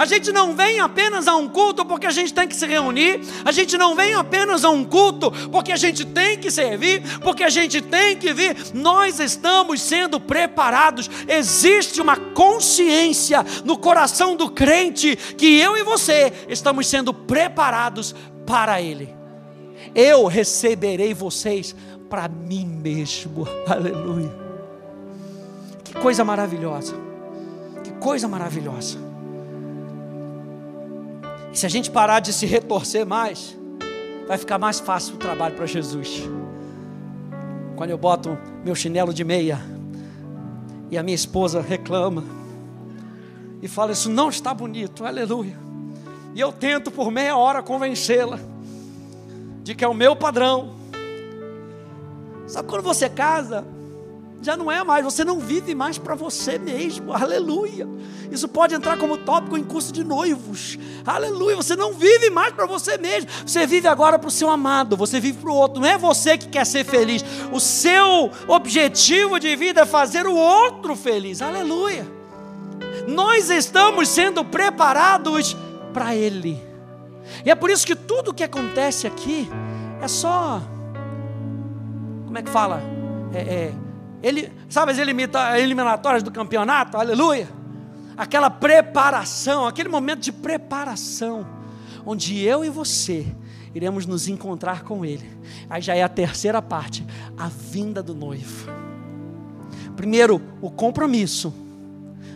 A 0.00 0.06
gente 0.06 0.32
não 0.32 0.56
vem 0.56 0.80
apenas 0.80 1.28
a 1.28 1.36
um 1.36 1.46
culto 1.46 1.84
porque 1.84 2.06
a 2.06 2.10
gente 2.10 2.32
tem 2.32 2.48
que 2.48 2.56
se 2.56 2.66
reunir, 2.66 3.20
a 3.44 3.52
gente 3.52 3.76
não 3.76 3.94
vem 3.94 4.14
apenas 4.14 4.64
a 4.64 4.70
um 4.70 4.82
culto 4.82 5.30
porque 5.52 5.70
a 5.72 5.76
gente 5.76 6.06
tem 6.06 6.38
que 6.38 6.50
servir, 6.50 7.02
porque 7.18 7.44
a 7.44 7.50
gente 7.50 7.82
tem 7.82 8.16
que 8.16 8.32
vir. 8.32 8.56
Nós 8.72 9.20
estamos 9.20 9.82
sendo 9.82 10.18
preparados. 10.18 11.10
Existe 11.28 12.00
uma 12.00 12.16
consciência 12.16 13.44
no 13.62 13.76
coração 13.76 14.36
do 14.36 14.50
crente 14.50 15.14
que 15.36 15.60
eu 15.60 15.76
e 15.76 15.82
você 15.82 16.32
estamos 16.48 16.86
sendo 16.86 17.12
preparados 17.12 18.14
para 18.46 18.80
Ele. 18.80 19.14
Eu 19.94 20.24
receberei 20.24 21.12
vocês 21.12 21.76
para 22.08 22.26
mim 22.26 22.64
mesmo. 22.64 23.46
Aleluia. 23.68 24.32
Que 25.84 25.92
coisa 25.92 26.24
maravilhosa. 26.24 26.94
Que 27.84 27.92
coisa 28.00 28.26
maravilhosa. 28.26 29.09
E 31.52 31.58
se 31.58 31.66
a 31.66 31.68
gente 31.68 31.90
parar 31.90 32.20
de 32.20 32.32
se 32.32 32.46
retorcer 32.46 33.06
mais, 33.06 33.56
vai 34.26 34.38
ficar 34.38 34.58
mais 34.58 34.78
fácil 34.78 35.14
o 35.14 35.18
trabalho 35.18 35.56
para 35.56 35.66
Jesus. 35.66 36.22
Quando 37.76 37.90
eu 37.90 37.98
boto 37.98 38.38
meu 38.64 38.74
chinelo 38.74 39.12
de 39.12 39.24
meia 39.24 39.60
e 40.90 40.96
a 40.96 41.02
minha 41.02 41.14
esposa 41.14 41.60
reclama 41.60 42.24
e 43.60 43.66
fala: 43.66 43.92
Isso 43.92 44.08
não 44.08 44.28
está 44.28 44.54
bonito, 44.54 45.04
aleluia. 45.04 45.58
E 46.34 46.40
eu 46.40 46.52
tento 46.52 46.90
por 46.90 47.10
meia 47.10 47.36
hora 47.36 47.62
convencê-la 47.62 48.38
de 49.62 49.74
que 49.74 49.84
é 49.84 49.88
o 49.88 49.94
meu 49.94 50.14
padrão. 50.14 50.74
Sabe 52.46 52.68
quando 52.68 52.82
você 52.82 53.08
casa, 53.08 53.64
já 54.42 54.56
não 54.56 54.70
é 54.70 54.82
mais, 54.82 55.04
você 55.04 55.24
não 55.24 55.38
vive 55.38 55.74
mais 55.74 55.98
para 55.98 56.14
você 56.14 56.58
mesmo, 56.58 57.12
aleluia. 57.12 57.86
Isso 58.30 58.48
pode 58.48 58.74
entrar 58.74 58.96
como 58.96 59.18
tópico 59.18 59.58
em 59.58 59.64
curso 59.64 59.92
de 59.92 60.02
noivos, 60.02 60.78
aleluia. 61.04 61.56
Você 61.56 61.76
não 61.76 61.92
vive 61.92 62.30
mais 62.30 62.52
para 62.52 62.64
você 62.64 62.96
mesmo, 62.96 63.28
você 63.44 63.66
vive 63.66 63.86
agora 63.86 64.18
para 64.18 64.28
o 64.28 64.30
seu 64.30 64.48
amado, 64.48 64.96
você 64.96 65.20
vive 65.20 65.38
para 65.38 65.50
o 65.50 65.54
outro, 65.54 65.80
não 65.80 65.88
é 65.88 65.98
você 65.98 66.38
que 66.38 66.48
quer 66.48 66.64
ser 66.64 66.84
feliz, 66.84 67.24
o 67.52 67.60
seu 67.60 68.30
objetivo 68.48 69.38
de 69.38 69.54
vida 69.56 69.82
é 69.82 69.86
fazer 69.86 70.26
o 70.26 70.34
outro 70.34 70.96
feliz, 70.96 71.42
aleluia. 71.42 72.06
Nós 73.06 73.50
estamos 73.50 74.08
sendo 74.08 74.44
preparados 74.44 75.56
para 75.92 76.14
Ele, 76.14 76.62
e 77.44 77.50
é 77.50 77.54
por 77.54 77.70
isso 77.70 77.86
que 77.86 77.94
tudo 77.94 78.32
que 78.32 78.42
acontece 78.42 79.06
aqui 79.06 79.48
é 80.00 80.08
só, 80.08 80.62
como 82.26 82.38
é 82.38 82.42
que 82.42 82.50
fala? 82.50 83.00
é, 83.32 83.38
é 83.38 83.72
ele, 84.22 84.52
sabe 84.68 84.92
as 84.92 84.98
eliminatórias 84.98 86.22
do 86.22 86.30
campeonato? 86.30 86.96
Aleluia! 86.96 87.48
Aquela 88.16 88.50
preparação, 88.50 89.66
aquele 89.66 89.88
momento 89.88 90.20
de 90.20 90.32
preparação, 90.32 91.46
onde 92.04 92.38
eu 92.38 92.64
e 92.64 92.68
você 92.68 93.26
iremos 93.74 94.06
nos 94.06 94.28
encontrar 94.28 94.82
com 94.82 95.04
Ele. 95.04 95.28
Aí 95.68 95.80
já 95.80 95.94
é 95.94 96.02
a 96.02 96.08
terceira 96.08 96.60
parte, 96.60 97.06
a 97.36 97.48
vinda 97.48 98.02
do 98.02 98.14
noivo. 98.14 98.70
Primeiro, 99.96 100.40
o 100.60 100.70
compromisso. 100.70 101.52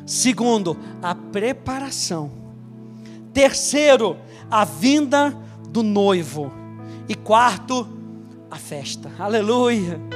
Segundo, 0.07 0.77
a 1.03 1.15
preparação. 1.15 2.31
Terceiro, 3.33 4.17
a 4.51 4.65
vinda 4.65 5.37
do 5.69 5.83
noivo. 5.83 6.53
E 7.09 7.15
quarto, 7.15 7.89
a 8.51 8.57
festa. 8.57 9.11
Aleluia. 9.19 10.14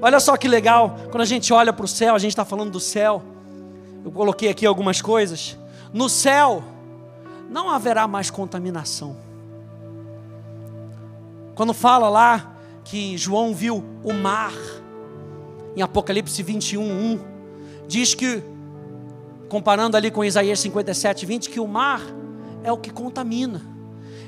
Olha 0.00 0.20
só 0.20 0.36
que 0.36 0.48
legal, 0.48 0.96
quando 1.10 1.22
a 1.22 1.26
gente 1.26 1.52
olha 1.52 1.72
para 1.72 1.84
o 1.84 1.88
céu, 1.88 2.14
a 2.14 2.18
gente 2.18 2.30
está 2.30 2.44
falando 2.44 2.70
do 2.70 2.80
céu. 2.80 3.22
Eu 4.04 4.10
coloquei 4.10 4.48
aqui 4.48 4.66
algumas 4.66 5.00
coisas. 5.00 5.56
No 5.92 6.08
céu, 6.08 6.62
não 7.48 7.70
haverá 7.70 8.06
mais 8.06 8.30
contaminação. 8.30 9.16
Quando 11.54 11.72
fala 11.72 12.08
lá 12.08 12.56
que 12.84 13.16
João 13.16 13.54
viu 13.54 13.82
o 14.02 14.12
mar, 14.12 14.52
em 15.76 15.82
Apocalipse 15.82 16.42
21, 16.42 16.82
1, 16.82 17.20
diz 17.86 18.14
que, 18.14 18.42
comparando 19.48 19.96
ali 19.96 20.10
com 20.10 20.24
Isaías 20.24 20.60
57, 20.60 21.24
20, 21.24 21.50
que 21.50 21.60
o 21.60 21.66
mar 21.66 22.00
é 22.62 22.72
o 22.72 22.76
que 22.76 22.90
contamina. 22.90 23.62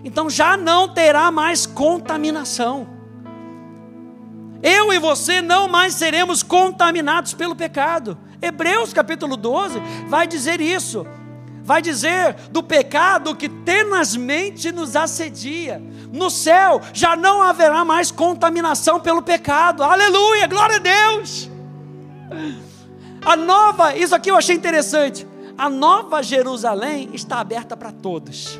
Então 0.05 0.31
já 0.31 0.57
não 0.57 0.89
terá 0.89 1.31
mais 1.31 1.67
contaminação. 1.67 2.96
Eu 4.63 4.93
e 4.93 4.99
você 4.99 5.43
não 5.43 5.69
mais 5.69 5.95
seremos 5.95 6.43
contaminados 6.43 7.35
pelo 7.35 7.55
pecado. 7.55 8.17
Hebreus 8.41 8.93
capítulo 8.93 9.37
12 9.37 9.81
vai 10.09 10.27
dizer 10.27 10.61
isso. 10.61 11.07
Vai 11.63 11.83
dizer 11.83 12.35
do 12.51 12.63
pecado 12.63 13.35
que 13.35 13.49
tenazmente 13.49 14.71
nos 14.71 14.95
assedia. 14.95 15.83
No 16.13 16.31
céu 16.31 16.81
já 16.93 17.17
não 17.17 17.43
haverá 17.43 17.85
mais 17.85 18.11
contaminação 18.11 19.01
pelo 19.01 19.21
pecado. 19.21 19.83
Aleluia, 19.83 20.47
glória 20.47 20.77
a 20.77 20.79
Deus. 20.79 21.51
A 23.25 23.35
nova, 23.35 23.97
isso 23.97 24.15
aqui 24.15 24.31
eu 24.31 24.37
achei 24.37 24.55
interessante. 24.55 25.27
A 25.59 25.69
nova 25.69 26.23
Jerusalém 26.23 27.11
está 27.13 27.41
aberta 27.41 27.77
para 27.77 27.91
todos. 27.91 28.59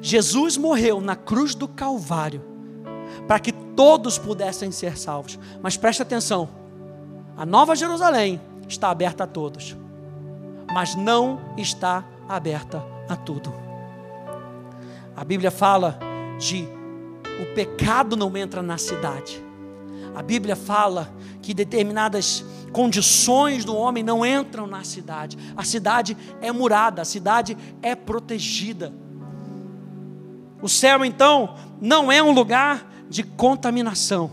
Jesus 0.00 0.56
morreu 0.56 1.00
na 1.00 1.16
cruz 1.16 1.54
do 1.54 1.68
Calvário 1.68 2.47
para 3.28 3.38
que 3.38 3.52
todos 3.52 4.18
pudessem 4.18 4.72
ser 4.72 4.96
salvos. 4.96 5.38
Mas 5.62 5.76
preste 5.76 6.02
atenção: 6.02 6.48
a 7.36 7.44
nova 7.44 7.76
Jerusalém 7.76 8.40
está 8.66 8.88
aberta 8.90 9.24
a 9.24 9.26
todos, 9.26 9.76
mas 10.72 10.96
não 10.96 11.38
está 11.56 12.02
aberta 12.26 12.82
a 13.06 13.14
tudo. 13.14 13.52
A 15.14 15.22
Bíblia 15.24 15.50
fala 15.50 15.98
de 16.38 16.66
o 17.40 17.54
pecado 17.54 18.16
não 18.16 18.34
entra 18.36 18.62
na 18.62 18.78
cidade. 18.78 19.44
A 20.14 20.22
Bíblia 20.22 20.56
fala 20.56 21.12
que 21.42 21.52
determinadas 21.52 22.44
condições 22.72 23.64
do 23.64 23.76
homem 23.76 24.02
não 24.02 24.24
entram 24.24 24.66
na 24.66 24.82
cidade. 24.82 25.38
A 25.56 25.62
cidade 25.62 26.16
é 26.40 26.50
murada, 26.50 27.02
a 27.02 27.04
cidade 27.04 27.56
é 27.82 27.94
protegida. 27.94 28.92
O 30.60 30.68
céu, 30.68 31.04
então, 31.04 31.54
não 31.80 32.10
é 32.10 32.20
um 32.20 32.32
lugar 32.32 32.84
de 33.08 33.22
contaminação. 33.22 34.30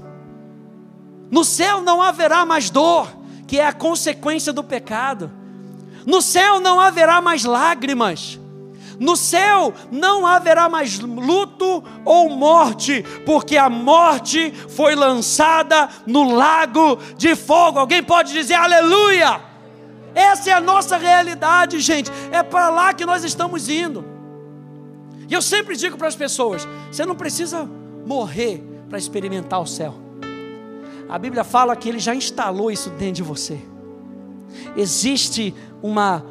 No 1.30 1.44
céu 1.44 1.82
não 1.82 2.02
haverá 2.02 2.46
mais 2.46 2.70
dor, 2.70 3.08
que 3.48 3.60
é 3.60 3.66
a 3.66 3.74
consequência 3.74 4.54
do 4.54 4.64
pecado. 4.64 5.32
No 6.06 6.22
céu 6.22 6.60
não 6.60 6.80
haverá 6.80 7.22
mais 7.22 7.44
lágrimas. 7.44 8.40
No 9.00 9.18
céu 9.18 9.74
não 9.92 10.26
haverá 10.26 10.70
mais 10.70 11.00
luto 11.00 11.84
ou 12.06 12.30
morte, 12.30 13.04
porque 13.26 13.58
a 13.58 13.70
morte 13.70 14.52
foi 14.70 14.96
lançada 14.96 15.90
no 16.06 16.34
lago 16.34 16.98
de 17.18 17.36
fogo. 17.36 17.80
Alguém 17.80 18.02
pode 18.02 18.32
dizer 18.32 18.54
aleluia? 18.54 19.42
Essa 20.14 20.52
é 20.52 20.54
a 20.54 20.62
nossa 20.62 20.96
realidade, 20.96 21.80
gente. 21.82 22.10
É 22.32 22.42
para 22.42 22.70
lá 22.70 22.94
que 22.94 23.06
nós 23.06 23.24
estamos 23.26 23.68
indo. 23.68 24.06
E 25.28 25.34
eu 25.34 25.42
sempre 25.42 25.76
digo 25.76 25.98
para 25.98 26.08
as 26.08 26.16
pessoas: 26.16 26.66
você 26.90 27.06
não 27.06 27.16
precisa 27.16 27.70
morrer 28.06 28.64
para 28.88 28.98
experimentar 28.98 29.62
o 29.62 29.66
céu. 29.66 29.96
A 31.10 31.18
Bíblia 31.20 31.44
fala 31.44 31.76
que 31.76 31.90
ele 31.90 32.00
já 32.00 32.16
instalou 32.16 32.72
isso 32.72 32.90
dentro 32.92 33.16
de 33.16 33.24
você. 33.24 33.60
Existe 34.76 35.54
uma 35.82 36.24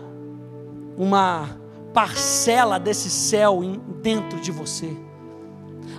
uma 0.97 1.59
parcela 1.93 2.79
desse 2.79 3.11
céu 3.11 3.61
dentro 4.03 4.41
de 4.41 4.51
você. 4.51 4.91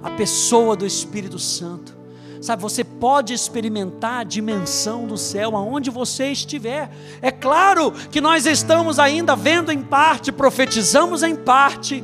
A 0.04 0.12
pessoa 0.12 0.76
do 0.76 0.86
Espírito 0.86 1.40
Santo. 1.40 1.96
Sabe, 2.42 2.62
você 2.62 2.84
pode 2.84 3.34
experimentar 3.34 4.20
a 4.20 4.24
dimensão 4.24 5.08
do 5.08 5.18
céu 5.18 5.56
aonde 5.56 5.90
você 5.90 6.28
estiver. 6.28 6.92
É 7.20 7.32
claro 7.32 7.92
que 7.92 8.22
nós 8.22 8.46
estamos 8.46 9.00
ainda 9.00 9.36
vendo 9.36 9.72
em 9.72 9.82
parte, 9.82 10.32
profetizamos 10.32 11.24
em 11.24 11.36
parte, 11.36 12.04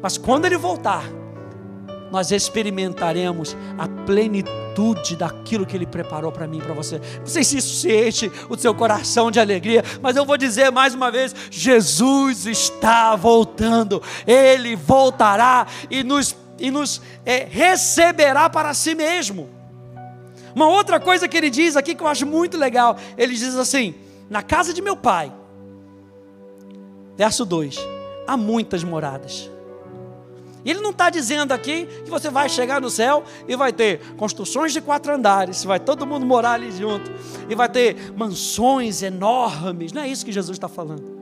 mas 0.00 0.16
quando 0.16 0.44
ele 0.44 0.56
voltar, 0.56 1.02
nós 2.10 2.30
experimentaremos 2.30 3.56
a 3.78 3.88
plenitude 4.04 5.16
daquilo 5.16 5.66
que 5.66 5.76
Ele 5.76 5.86
preparou 5.86 6.32
para 6.32 6.46
mim 6.46 6.58
e 6.58 6.62
para 6.62 6.74
você. 6.74 7.00
Não 7.18 7.26
sei 7.26 7.44
se 7.44 7.58
isso 7.58 7.80
se 7.80 8.08
enche 8.08 8.32
o 8.48 8.56
seu 8.56 8.74
coração 8.74 9.30
de 9.30 9.38
alegria, 9.38 9.84
mas 10.02 10.16
eu 10.16 10.24
vou 10.24 10.36
dizer 10.36 10.70
mais 10.70 10.94
uma 10.94 11.10
vez: 11.10 11.34
Jesus 11.50 12.46
está 12.46 13.14
voltando, 13.16 14.02
Ele 14.26 14.76
voltará 14.76 15.66
e 15.90 16.02
nos, 16.02 16.36
e 16.58 16.70
nos 16.70 17.00
é, 17.24 17.46
receberá 17.50 18.48
para 18.50 18.74
si 18.74 18.94
mesmo. 18.94 19.48
Uma 20.54 20.68
outra 20.68 20.98
coisa 20.98 21.28
que 21.28 21.36
ele 21.36 21.50
diz 21.50 21.76
aqui 21.76 21.94
que 21.94 22.02
eu 22.02 22.08
acho 22.08 22.26
muito 22.26 22.56
legal: 22.56 22.96
ele 23.16 23.34
diz 23.34 23.54
assim, 23.56 23.94
na 24.28 24.42
casa 24.42 24.72
de 24.72 24.82
meu 24.82 24.96
pai, 24.96 25.32
verso 27.16 27.44
2: 27.44 27.76
há 28.26 28.36
muitas 28.36 28.82
moradas. 28.82 29.50
E 30.64 30.70
ele 30.70 30.80
não 30.80 30.90
está 30.90 31.08
dizendo 31.08 31.52
aqui 31.52 31.86
que 32.04 32.10
você 32.10 32.30
vai 32.30 32.48
chegar 32.48 32.80
no 32.80 32.90
céu 32.90 33.24
e 33.48 33.56
vai 33.56 33.72
ter 33.72 34.00
construções 34.16 34.72
de 34.72 34.80
quatro 34.80 35.14
andares, 35.14 35.64
vai 35.64 35.80
todo 35.80 36.06
mundo 36.06 36.26
morar 36.26 36.52
ali 36.52 36.70
junto, 36.70 37.10
e 37.48 37.54
vai 37.54 37.68
ter 37.68 38.12
mansões 38.16 39.02
enormes. 39.02 39.92
Não 39.92 40.02
é 40.02 40.08
isso 40.08 40.24
que 40.24 40.32
Jesus 40.32 40.56
está 40.56 40.68
falando. 40.68 41.18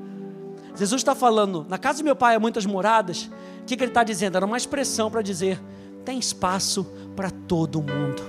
Jesus 0.75 1.01
está 1.01 1.15
falando, 1.15 1.67
na 1.69 1.77
casa 1.77 1.99
de 1.99 2.05
meu 2.05 2.15
pai 2.15 2.37
há 2.37 2.41
muitas 2.41 2.65
moradas. 2.65 3.29
O 3.63 3.65
que, 3.67 3.77
que 3.77 3.83
ele 3.83 3.91
está 3.91 4.05
dizendo? 4.05 4.37
Era 4.37 4.47
uma 4.47 4.57
expressão 4.57 5.11
para 5.11 5.23
dizer: 5.23 5.61
tem 6.05 6.19
espaço 6.19 6.87
para 7.17 7.31
todo 7.31 7.83
mundo. 7.83 8.23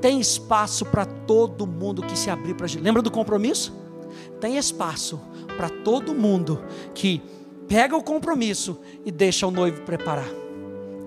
Tem 0.00 0.20
espaço 0.20 0.84
para 0.84 1.04
todo 1.04 1.66
mundo 1.66 2.02
que 2.02 2.16
se 2.16 2.30
abrir 2.30 2.54
para 2.54 2.66
gente. 2.66 2.82
Lembra 2.82 3.02
do 3.02 3.10
compromisso? 3.10 3.72
Tem 4.40 4.56
espaço 4.56 5.20
para 5.56 5.68
todo 5.68 6.14
mundo 6.14 6.62
que 6.94 7.22
pega 7.68 7.96
o 7.96 8.02
compromisso 8.02 8.78
e 9.04 9.10
deixa 9.10 9.46
o 9.46 9.50
noivo 9.50 9.82
preparar. 9.82 10.28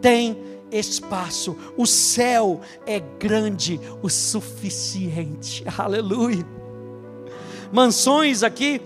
Tem 0.01 0.37
espaço, 0.71 1.55
o 1.77 1.85
céu 1.85 2.61
é 2.85 2.99
grande 2.99 3.79
o 4.01 4.09
suficiente. 4.09 5.63
Aleluia. 5.77 6.45
Mansões 7.71 8.43
aqui, 8.43 8.81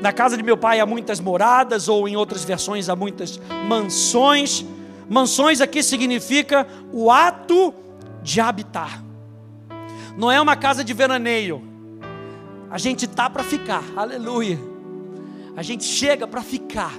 na 0.00 0.12
casa 0.12 0.36
de 0.36 0.42
meu 0.42 0.56
pai 0.56 0.80
há 0.80 0.86
muitas 0.86 1.20
moradas, 1.20 1.88
ou 1.88 2.08
em 2.08 2.16
outras 2.16 2.44
versões 2.44 2.88
há 2.88 2.96
muitas 2.96 3.40
mansões. 3.66 4.64
Mansões 5.08 5.60
aqui 5.60 5.82
significa 5.82 6.66
o 6.92 7.10
ato 7.10 7.74
de 8.22 8.40
habitar. 8.40 9.02
Não 10.16 10.30
é 10.30 10.40
uma 10.40 10.56
casa 10.56 10.84
de 10.84 10.92
veraneio. 10.92 11.62
A 12.70 12.78
gente 12.78 13.06
tá 13.06 13.30
para 13.30 13.42
ficar. 13.42 13.82
Aleluia. 13.96 14.77
A 15.58 15.62
gente 15.62 15.82
chega 15.82 16.24
para 16.24 16.40
ficar. 16.40 16.96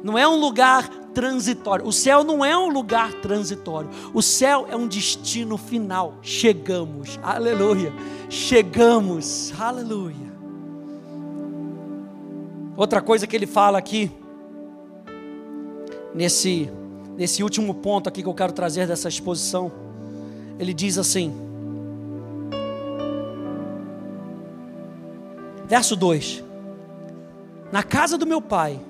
Não 0.00 0.16
é 0.16 0.28
um 0.28 0.38
lugar 0.38 0.88
transitório. 1.12 1.84
O 1.84 1.90
céu 1.92 2.22
não 2.22 2.44
é 2.44 2.56
um 2.56 2.68
lugar 2.68 3.12
transitório. 3.14 3.90
O 4.14 4.22
céu 4.22 4.68
é 4.70 4.76
um 4.76 4.86
destino 4.86 5.58
final. 5.58 6.14
Chegamos. 6.22 7.18
Aleluia. 7.20 7.92
Chegamos. 8.30 9.52
Aleluia. 9.58 10.32
Outra 12.76 13.02
coisa 13.02 13.26
que 13.26 13.34
ele 13.34 13.46
fala 13.46 13.76
aqui 13.76 14.08
nesse 16.14 16.70
nesse 17.16 17.42
último 17.42 17.74
ponto 17.74 18.08
aqui 18.08 18.22
que 18.22 18.28
eu 18.28 18.34
quero 18.34 18.52
trazer 18.52 18.86
dessa 18.86 19.08
exposição, 19.08 19.72
ele 20.60 20.72
diz 20.72 20.96
assim: 20.96 21.34
Verso 25.66 25.96
2: 25.96 26.43
na 27.74 27.82
casa 27.82 28.16
do 28.16 28.24
meu 28.24 28.40
pai 28.40 28.80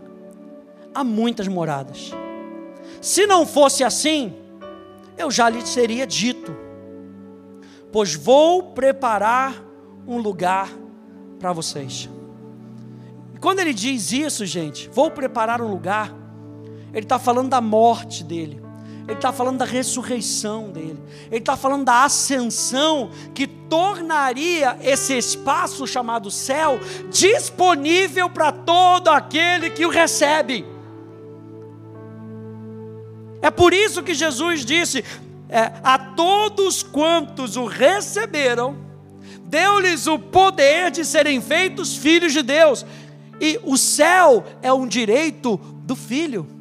há 0.95 1.03
muitas 1.03 1.49
moradas. 1.49 2.13
Se 3.01 3.27
não 3.27 3.47
fosse 3.47 3.83
assim, 3.83 4.35
eu 5.17 5.31
já 5.31 5.49
lhe 5.49 5.63
teria 5.63 6.07
dito, 6.07 6.55
pois 7.91 8.15
vou 8.15 8.75
preparar 8.75 9.55
um 10.07 10.19
lugar 10.19 10.69
para 11.39 11.51
vocês. 11.51 12.11
E 13.35 13.39
quando 13.39 13.61
ele 13.61 13.73
diz 13.73 14.13
isso, 14.13 14.45
gente, 14.45 14.87
vou 14.91 15.11
preparar 15.11 15.63
um 15.63 15.71
lugar, 15.71 16.15
ele 16.93 17.07
está 17.07 17.19
falando 17.19 17.49
da 17.49 17.63
morte 17.63 18.23
dele 18.23 18.61
ele 19.07 19.17
está 19.17 19.33
falando 19.33 19.59
da 19.59 19.65
ressurreição 19.67 20.71
dele, 20.71 20.99
ele 21.27 21.41
está 21.41 21.57
falando 21.57 21.85
da 21.85 22.05
ascensão 22.05 23.11
que 23.35 23.47
tornaria 23.47 24.79
esse 24.83 25.17
espaço 25.17 25.87
chamado 25.87 26.31
céu 26.31 26.81
disponível 27.11 28.31
para 28.31 28.51
todo 28.51 29.09
aquele 29.09 29.69
que 29.69 29.85
o 29.85 29.91
recebe. 29.91 30.65
É 33.43 33.51
por 33.51 33.75
isso 33.75 34.03
que 34.03 34.15
Jesus 34.15 34.65
disse: 34.65 35.05
é, 35.51 35.71
a 35.83 35.99
todos 35.99 36.83
quantos 36.83 37.57
o 37.59 37.67
receberam, 37.67 38.75
deu-lhes 39.45 40.07
o 40.07 40.19
poder 40.19 40.91
de 40.91 41.05
serem 41.05 41.43
feitos 41.43 41.95
filhos 41.95 42.33
de 42.33 42.43
Deus. 42.43 42.87
E 43.39 43.61
o 43.65 43.77
céu 43.77 44.45
é 44.63 44.73
um 44.73 44.87
direito 44.87 45.59
do 45.85 45.95
filho. 45.95 46.54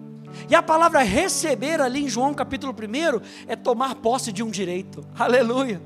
E 0.53 0.55
a 0.55 0.61
palavra 0.61 1.01
receber 1.01 1.81
ali 1.81 2.03
em 2.03 2.07
João 2.07 2.31
capítulo 2.31 2.71
1 2.73 3.47
é 3.47 3.55
tomar 3.55 3.95
posse 3.95 4.31
de 4.31 4.43
um 4.43 4.51
direito. 4.51 5.03
Aleluia. 5.17 5.81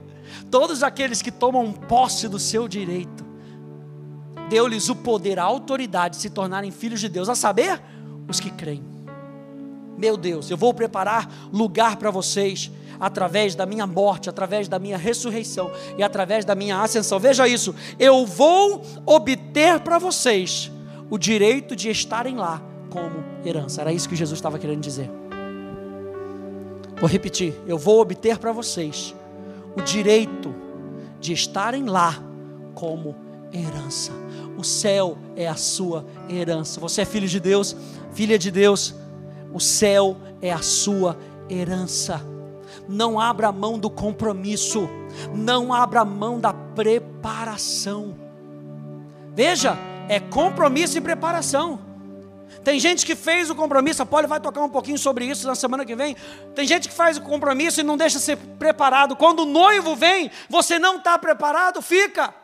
Todos 0.52 0.84
aqueles 0.84 1.22
que 1.22 1.32
tomam 1.32 1.72
posse 1.72 2.28
do 2.28 2.38
seu 2.38 2.68
direito, 2.68 3.26
deu-lhes 4.50 4.90
o 4.90 4.96
poder, 4.98 5.40
a 5.40 5.44
autoridade 5.44 6.18
de 6.18 6.22
se 6.22 6.30
tornarem 6.30 6.70
filhos 6.70 7.00
de 7.00 7.08
Deus, 7.08 7.30
a 7.30 7.36
saber, 7.36 7.82
os 8.28 8.42
que 8.42 8.52
creem. 8.52 8.84
Meu 9.98 10.18
Deus, 10.18 10.52
eu 10.52 10.58
vou 10.58 10.74
preparar 10.74 11.32
lugar 11.54 11.96
para 11.96 12.12
vocês 12.12 12.70
através 13.00 13.56
da 13.56 13.66
minha 13.66 13.88
morte, 13.88 14.30
através 14.30 14.68
da 14.68 14.78
minha 14.78 14.98
ressurreição 14.98 15.72
e 15.98 16.04
através 16.04 16.44
da 16.44 16.56
minha 16.56 16.82
ascensão. 16.82 17.18
Veja 17.18 17.48
isso, 17.48 17.74
eu 17.98 18.26
vou 18.26 18.84
obter 19.06 19.80
para 19.80 19.98
vocês 19.98 20.70
o 21.10 21.18
direito 21.18 21.74
de 21.74 21.90
estarem 21.90 22.36
lá 22.36 22.62
como 22.90 23.37
herança. 23.48 23.82
Era 23.82 23.92
isso 23.92 24.08
que 24.10 24.16
Jesus 24.16 24.38
estava 24.38 24.60
querendo 24.60 24.82
dizer. 24.82 25.10
Vou 27.00 27.08
repetir, 27.08 27.54
eu 27.68 27.78
vou 27.78 28.02
obter 28.02 28.38
para 28.38 28.52
vocês 28.52 29.16
o 29.76 29.82
direito 29.82 30.54
de 31.20 31.34
estarem 31.34 31.86
lá 31.86 32.16
como 32.74 33.16
herança. 33.54 34.12
O 34.58 34.64
céu 34.64 35.18
é 35.36 35.48
a 35.48 35.56
sua 35.56 36.06
herança. 36.28 36.80
Você 36.80 37.02
é 37.02 37.06
filho 37.06 37.28
de 37.28 37.40
Deus, 37.40 37.76
filha 38.12 38.40
de 38.40 38.50
Deus. 38.50 38.96
O 39.54 39.60
céu 39.60 40.18
é 40.42 40.52
a 40.52 40.62
sua 40.62 41.18
herança. 41.50 42.22
Não 42.88 43.20
abra 43.20 43.52
mão 43.52 43.78
do 43.78 43.90
compromisso, 43.90 44.90
não 45.34 45.74
abra 45.74 46.04
mão 46.04 46.40
da 46.40 46.54
preparação. 46.54 48.16
Veja, 49.34 49.78
é 50.10 50.20
compromisso 50.20 50.98
e 50.98 51.02
preparação. 51.02 51.87
Tem 52.68 52.82
gente 52.82 53.06
que 53.06 53.16
fez 53.16 53.50
o 53.50 53.56
compromisso, 53.56 54.04
a 54.04 54.06
Poli 54.06 54.28
vai 54.28 54.42
tocar 54.42 54.62
um 54.62 54.68
pouquinho 54.68 54.98
sobre 54.98 55.24
isso 55.24 55.48
na 55.48 55.56
semana 55.56 55.86
que 55.86 55.96
vem. 55.96 56.18
Tem 56.54 56.68
gente 56.68 56.90
que 56.90 56.94
faz 56.94 57.16
o 57.16 57.22
compromisso 57.22 57.80
e 57.80 57.84
não 57.84 57.96
deixa 57.96 58.20
ser 58.20 58.36
preparado. 58.36 59.16
Quando 59.16 59.44
o 59.44 59.46
noivo 59.46 59.96
vem, 59.96 60.30
você 60.50 60.78
não 60.78 60.98
está 60.98 61.18
preparado, 61.18 61.82
fica. 61.82 62.36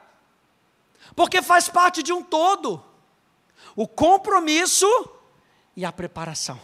Porque 1.14 1.42
faz 1.42 1.68
parte 1.68 2.02
de 2.02 2.14
um 2.14 2.24
todo. 2.24 2.82
O 3.76 3.86
compromisso 3.86 4.88
e 5.76 5.84
a 5.84 5.92
preparação. 5.92 6.58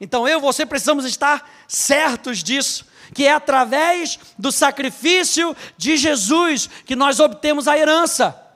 Então 0.00 0.26
eu 0.26 0.40
e 0.40 0.42
você 0.42 0.66
precisamos 0.66 1.04
estar 1.04 1.48
certos 1.68 2.42
disso, 2.42 2.84
que 3.14 3.28
é 3.28 3.32
através 3.32 4.18
do 4.36 4.50
sacrifício 4.50 5.56
de 5.76 5.96
Jesus 5.96 6.68
que 6.84 6.96
nós 6.96 7.20
obtemos 7.20 7.68
a 7.68 7.78
herança. 7.78 8.49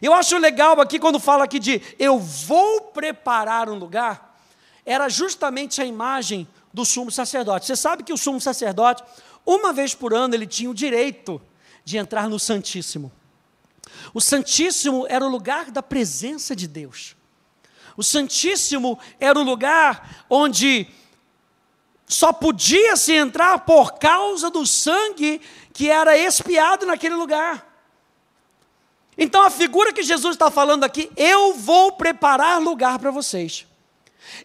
Eu 0.00 0.14
acho 0.14 0.38
legal 0.38 0.80
aqui 0.80 0.98
quando 0.98 1.20
fala 1.20 1.44
aqui 1.44 1.58
de 1.58 1.82
eu 1.98 2.18
vou 2.18 2.82
preparar 2.82 3.68
um 3.68 3.74
lugar, 3.74 4.38
era 4.84 5.08
justamente 5.08 5.80
a 5.82 5.84
imagem 5.84 6.48
do 6.72 6.84
sumo 6.84 7.10
sacerdote. 7.10 7.66
Você 7.66 7.76
sabe 7.76 8.02
que 8.02 8.12
o 8.12 8.16
sumo 8.16 8.40
sacerdote, 8.40 9.02
uma 9.44 9.72
vez 9.72 9.94
por 9.94 10.14
ano, 10.14 10.34
ele 10.34 10.46
tinha 10.46 10.70
o 10.70 10.74
direito 10.74 11.40
de 11.84 11.98
entrar 11.98 12.28
no 12.28 12.38
Santíssimo. 12.38 13.12
O 14.14 14.20
Santíssimo 14.20 15.06
era 15.08 15.24
o 15.24 15.28
lugar 15.28 15.70
da 15.70 15.82
presença 15.82 16.56
de 16.56 16.66
Deus. 16.66 17.16
O 17.96 18.02
Santíssimo 18.02 18.98
era 19.18 19.38
o 19.38 19.42
lugar 19.42 20.24
onde 20.30 20.88
só 22.06 22.32
podia 22.32 22.96
se 22.96 23.12
entrar 23.12 23.60
por 23.60 23.98
causa 23.98 24.50
do 24.50 24.66
sangue 24.66 25.40
que 25.72 25.88
era 25.88 26.16
expiado 26.16 26.86
naquele 26.86 27.14
lugar. 27.14 27.69
Então 29.20 29.42
a 29.42 29.50
figura 29.50 29.92
que 29.92 30.02
Jesus 30.02 30.34
está 30.34 30.50
falando 30.50 30.82
aqui, 30.82 31.10
eu 31.14 31.52
vou 31.52 31.92
preparar 31.92 32.58
lugar 32.58 32.98
para 32.98 33.10
vocês. 33.10 33.66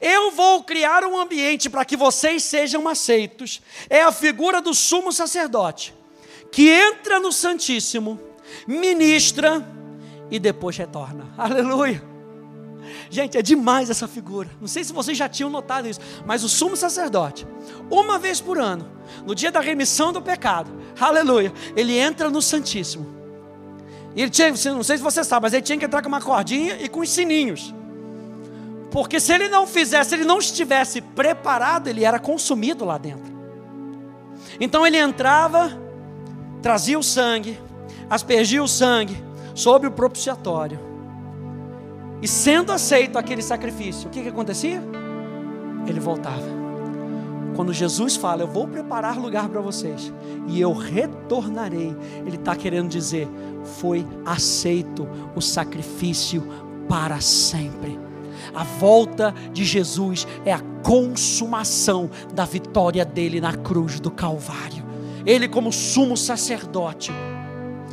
Eu 0.01 0.31
vou 0.31 0.63
criar 0.63 1.05
um 1.05 1.17
ambiente 1.17 1.69
para 1.69 1.85
que 1.85 1.95
vocês 1.95 2.43
sejam 2.43 2.85
aceitos. 2.85 3.61
É 3.89 4.01
a 4.01 4.11
figura 4.11 4.61
do 4.61 4.73
sumo 4.73 5.13
sacerdote, 5.13 5.95
que 6.51 6.67
entra 6.69 7.21
no 7.21 7.31
Santíssimo, 7.31 8.19
ministra 8.67 9.65
e 10.29 10.39
depois 10.39 10.75
retorna. 10.75 11.33
Aleluia. 11.37 12.03
Gente, 13.09 13.37
é 13.37 13.41
demais 13.41 13.89
essa 13.89 14.09
figura. 14.09 14.49
Não 14.59 14.67
sei 14.67 14.83
se 14.83 14.91
vocês 14.91 15.17
já 15.17 15.29
tinham 15.29 15.49
notado 15.49 15.87
isso, 15.87 16.01
mas 16.25 16.43
o 16.43 16.49
sumo 16.49 16.75
sacerdote, 16.75 17.47
uma 17.89 18.19
vez 18.19 18.41
por 18.41 18.59
ano, 18.59 18.91
no 19.25 19.33
dia 19.33 19.53
da 19.53 19.61
remissão 19.61 20.11
do 20.11 20.21
pecado, 20.21 20.69
aleluia, 20.99 21.53
ele 21.77 21.97
entra 21.97 22.29
no 22.29 22.41
Santíssimo 22.41 23.14
ele 24.21 24.31
tinha, 24.31 24.49
não 24.49 24.83
sei 24.83 24.97
se 24.97 25.03
você 25.03 25.23
sabe, 25.23 25.43
mas 25.43 25.53
ele 25.53 25.61
tinha 25.61 25.77
que 25.77 25.85
entrar 25.85 26.01
com 26.01 26.07
uma 26.07 26.21
cordinha 26.21 26.77
e 26.81 26.87
com 26.87 27.01
os 27.01 27.09
sininhos. 27.09 27.73
Porque 28.91 29.19
se 29.19 29.33
ele 29.33 29.49
não 29.49 29.67
fizesse, 29.67 30.11
se 30.11 30.15
ele 30.15 30.23
não 30.23 30.39
estivesse 30.39 31.01
preparado, 31.01 31.89
ele 31.89 32.05
era 32.05 32.17
consumido 32.17 32.85
lá 32.85 32.97
dentro. 32.97 33.35
Então 34.59 34.87
ele 34.87 34.97
entrava, 34.97 35.77
trazia 36.61 36.97
o 36.97 37.03
sangue, 37.03 37.59
aspergia 38.09 38.63
o 38.63 38.67
sangue 38.67 39.21
sobre 39.53 39.89
o 39.89 39.91
propiciatório. 39.91 40.79
E 42.21 42.27
sendo 42.27 42.71
aceito 42.71 43.17
aquele 43.17 43.41
sacrifício, 43.41 44.07
o 44.07 44.11
que, 44.11 44.21
que 44.23 44.29
acontecia? 44.29 44.81
Ele 45.85 45.99
voltava. 45.99 46.64
Quando 47.55 47.73
Jesus 47.73 48.15
fala, 48.15 48.41
eu 48.41 48.47
vou 48.47 48.67
preparar 48.67 49.17
lugar 49.17 49.47
para 49.47 49.61
vocês 49.61 50.11
e 50.47 50.59
eu 50.59 50.73
retornarei, 50.73 51.95
Ele 52.25 52.35
está 52.35 52.55
querendo 52.55 52.89
dizer, 52.89 53.27
foi 53.79 54.05
aceito 54.25 55.07
o 55.35 55.41
sacrifício 55.41 56.43
para 56.89 57.21
sempre. 57.21 57.97
A 58.53 58.63
volta 58.63 59.33
de 59.53 59.63
Jesus 59.63 60.27
é 60.45 60.53
a 60.53 60.59
consumação 60.83 62.09
da 62.33 62.45
vitória 62.45 63.05
dele 63.05 63.39
na 63.39 63.53
cruz 63.53 63.99
do 63.99 64.11
Calvário. 64.11 64.83
Ele, 65.25 65.47
como 65.47 65.71
sumo 65.71 66.15
sacerdote, 66.15 67.11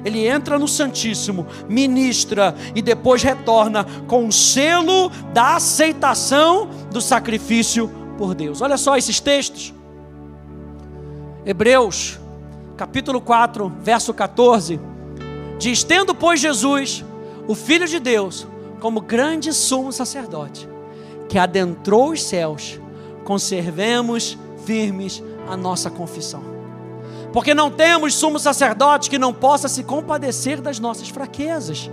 ele 0.04 0.26
entra 0.26 0.58
no 0.58 0.66
Santíssimo, 0.66 1.46
ministra 1.68 2.54
e 2.74 2.82
depois 2.82 3.22
retorna 3.22 3.86
com 4.06 4.26
o 4.26 4.32
selo 4.32 5.10
da 5.32 5.56
aceitação 5.56 6.68
do 6.90 7.00
sacrifício 7.00 8.01
por 8.12 8.34
Deus. 8.34 8.60
Olha 8.60 8.76
só 8.76 8.96
esses 8.96 9.20
textos. 9.20 9.74
Hebreus, 11.44 12.18
capítulo 12.76 13.20
4, 13.20 13.72
verso 13.80 14.14
14, 14.14 14.80
diz: 15.58 15.82
Tendo, 15.82 16.14
pois, 16.14 16.40
Jesus, 16.40 17.04
o 17.48 17.54
Filho 17.54 17.86
de 17.86 17.98
Deus, 17.98 18.46
como 18.80 19.00
grande 19.00 19.52
sumo 19.52 19.92
sacerdote, 19.92 20.68
que 21.28 21.38
adentrou 21.38 22.10
os 22.10 22.22
céus, 22.22 22.80
conservemos 23.24 24.38
firmes 24.64 25.22
a 25.48 25.56
nossa 25.56 25.90
confissão. 25.90 26.42
Porque 27.32 27.54
não 27.54 27.70
temos 27.70 28.14
sumo 28.14 28.38
sacerdote 28.38 29.08
que 29.08 29.18
não 29.18 29.32
possa 29.32 29.68
se 29.68 29.82
compadecer 29.82 30.60
das 30.60 30.78
nossas 30.78 31.08
fraquezas. 31.08 31.90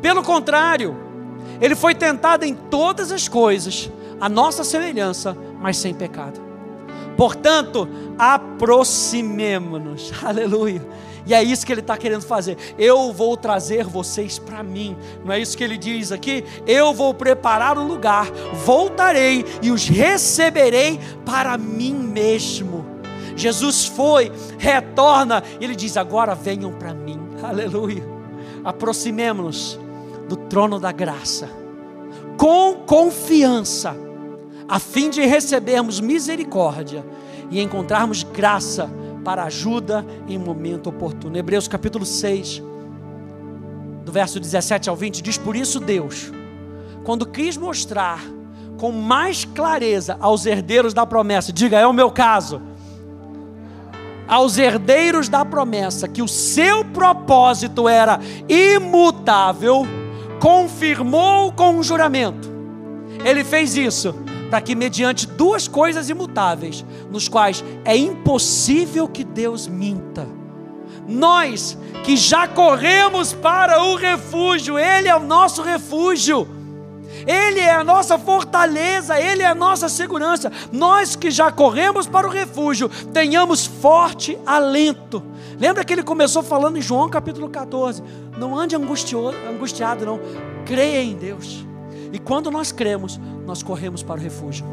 Pelo 0.00 0.22
contrário, 0.22 0.96
ele 1.60 1.74
foi 1.74 1.94
tentado 1.94 2.44
em 2.44 2.54
todas 2.54 3.10
as 3.10 3.26
coisas, 3.26 3.90
a 4.20 4.28
nossa 4.28 4.62
semelhança, 4.62 5.36
mas 5.60 5.76
sem 5.76 5.94
pecado. 5.94 6.40
Portanto, 7.16 7.88
aproximemo-nos, 8.16 10.12
aleluia. 10.22 10.86
E 11.26 11.34
é 11.34 11.42
isso 11.42 11.66
que 11.66 11.72
ele 11.72 11.80
está 11.80 11.96
querendo 11.96 12.22
fazer. 12.22 12.56
Eu 12.78 13.12
vou 13.12 13.36
trazer 13.36 13.84
vocês 13.84 14.38
para 14.38 14.62
mim. 14.62 14.96
Não 15.24 15.32
é 15.32 15.40
isso 15.40 15.58
que 15.58 15.64
ele 15.64 15.76
diz 15.76 16.10
aqui? 16.10 16.42
Eu 16.66 16.94
vou 16.94 17.12
preparar 17.12 17.76
o 17.76 17.86
lugar, 17.86 18.30
voltarei 18.64 19.44
e 19.60 19.70
os 19.70 19.86
receberei 19.88 20.98
para 21.26 21.58
mim 21.58 21.92
mesmo. 21.92 22.86
Jesus 23.36 23.84
foi, 23.84 24.32
retorna, 24.56 25.42
e 25.60 25.64
ele 25.64 25.76
diz: 25.76 25.96
agora 25.98 26.34
venham 26.34 26.72
para 26.72 26.94
mim, 26.94 27.20
aleluia. 27.42 28.02
Aproximemo-nos 28.64 29.78
do 30.28 30.36
trono 30.36 30.80
da 30.80 30.92
graça, 30.92 31.50
com 32.36 32.74
confiança 32.86 34.07
a 34.68 34.78
fim 34.78 35.08
de 35.08 35.24
recebermos 35.24 35.98
misericórdia 35.98 37.04
e 37.50 37.60
encontrarmos 37.60 38.22
graça 38.22 38.90
para 39.24 39.44
ajuda 39.44 40.04
em 40.28 40.38
momento 40.38 40.90
oportuno. 40.90 41.38
Hebreus 41.38 41.66
capítulo 41.66 42.04
6, 42.04 42.62
do 44.04 44.12
verso 44.12 44.38
17 44.38 44.90
ao 44.90 44.96
20, 44.96 45.22
diz: 45.22 45.38
Por 45.38 45.56
isso 45.56 45.80
Deus, 45.80 46.30
quando 47.02 47.24
quis 47.24 47.56
mostrar 47.56 48.20
com 48.76 48.92
mais 48.92 49.44
clareza 49.44 50.16
aos 50.20 50.44
herdeiros 50.44 50.92
da 50.92 51.06
promessa, 51.06 51.52
diga, 51.52 51.78
é 51.78 51.86
o 51.86 51.92
meu 51.92 52.10
caso, 52.10 52.60
aos 54.28 54.58
herdeiros 54.58 55.30
da 55.30 55.44
promessa, 55.44 56.06
que 56.06 56.20
o 56.20 56.28
seu 56.28 56.84
propósito 56.84 57.88
era 57.88 58.20
imutável, 58.46 59.86
confirmou 60.38 61.50
com 61.52 61.70
um 61.70 61.82
juramento. 61.82 62.48
Ele 63.24 63.42
fez 63.42 63.74
isso 63.76 64.14
para 64.48 64.60
que, 64.60 64.74
mediante 64.74 65.26
duas 65.26 65.68
coisas 65.68 66.08
imutáveis, 66.08 66.84
nos 67.10 67.28
quais 67.28 67.64
é 67.84 67.96
impossível 67.96 69.06
que 69.06 69.24
Deus 69.24 69.66
minta, 69.66 70.26
nós 71.06 71.76
que 72.04 72.16
já 72.16 72.46
corremos 72.46 73.32
para 73.32 73.82
o 73.82 73.94
refúgio, 73.94 74.78
Ele 74.78 75.08
é 75.08 75.16
o 75.16 75.20
nosso 75.20 75.62
refúgio, 75.62 76.46
Ele 77.26 77.60
é 77.60 77.72
a 77.72 77.82
nossa 77.82 78.18
fortaleza, 78.18 79.18
Ele 79.18 79.42
é 79.42 79.46
a 79.46 79.54
nossa 79.54 79.88
segurança. 79.88 80.52
Nós 80.70 81.16
que 81.16 81.30
já 81.30 81.50
corremos 81.50 82.06
para 82.06 82.26
o 82.26 82.30
refúgio, 82.30 82.90
tenhamos 83.12 83.66
forte 83.66 84.38
alento. 84.46 85.22
Lembra 85.58 85.84
que 85.84 85.92
ele 85.92 86.02
começou 86.02 86.42
falando 86.42 86.76
em 86.76 86.82
João 86.82 87.08
capítulo 87.08 87.48
14: 87.48 88.02
Não 88.38 88.56
ande 88.56 88.76
angustiado, 88.76 90.04
não, 90.04 90.20
creia 90.64 91.02
em 91.02 91.16
Deus. 91.16 91.67
E 92.12 92.18
quando 92.18 92.50
nós 92.50 92.72
cremos, 92.72 93.18
nós 93.46 93.62
corremos 93.62 94.02
para 94.02 94.18
o 94.18 94.22
refúgio. 94.22 94.64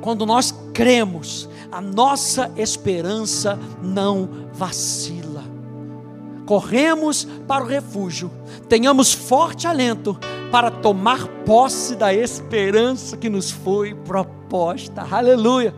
Quando 0.00 0.26
nós 0.26 0.54
cremos, 0.72 1.48
a 1.70 1.80
nossa 1.80 2.50
esperança 2.56 3.58
não 3.82 4.28
vacila. 4.52 5.44
Corremos 6.46 7.26
para 7.46 7.62
o 7.62 7.66
refúgio, 7.66 8.30
tenhamos 8.68 9.12
forte 9.12 9.66
alento 9.66 10.18
para 10.50 10.70
tomar 10.70 11.26
posse 11.44 11.94
da 11.94 12.12
esperança 12.12 13.16
que 13.18 13.28
nos 13.28 13.50
foi 13.50 13.94
proposta. 13.94 15.06
Aleluia. 15.10 15.74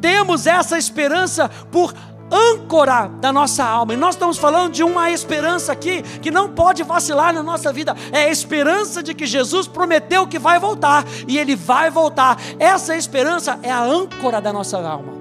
Temos 0.00 0.46
essa 0.46 0.78
esperança 0.78 1.48
por 1.70 1.92
âncora 2.30 3.08
da 3.20 3.32
nossa 3.32 3.64
alma. 3.64 3.94
E 3.94 3.96
nós 3.96 4.14
estamos 4.14 4.38
falando 4.38 4.72
de 4.72 4.82
uma 4.82 5.10
esperança 5.10 5.72
aqui 5.72 6.02
que 6.20 6.30
não 6.30 6.50
pode 6.50 6.82
vacilar 6.82 7.32
na 7.32 7.42
nossa 7.42 7.72
vida. 7.72 7.94
É 8.12 8.24
a 8.24 8.30
esperança 8.30 9.02
de 9.02 9.14
que 9.14 9.26
Jesus 9.26 9.66
prometeu 9.66 10.26
que 10.26 10.38
vai 10.38 10.58
voltar 10.58 11.04
e 11.28 11.38
ele 11.38 11.54
vai 11.54 11.90
voltar. 11.90 12.38
Essa 12.58 12.96
esperança 12.96 13.58
é 13.62 13.70
a 13.70 13.82
âncora 13.82 14.40
da 14.40 14.52
nossa 14.52 14.78
alma. 14.78 15.12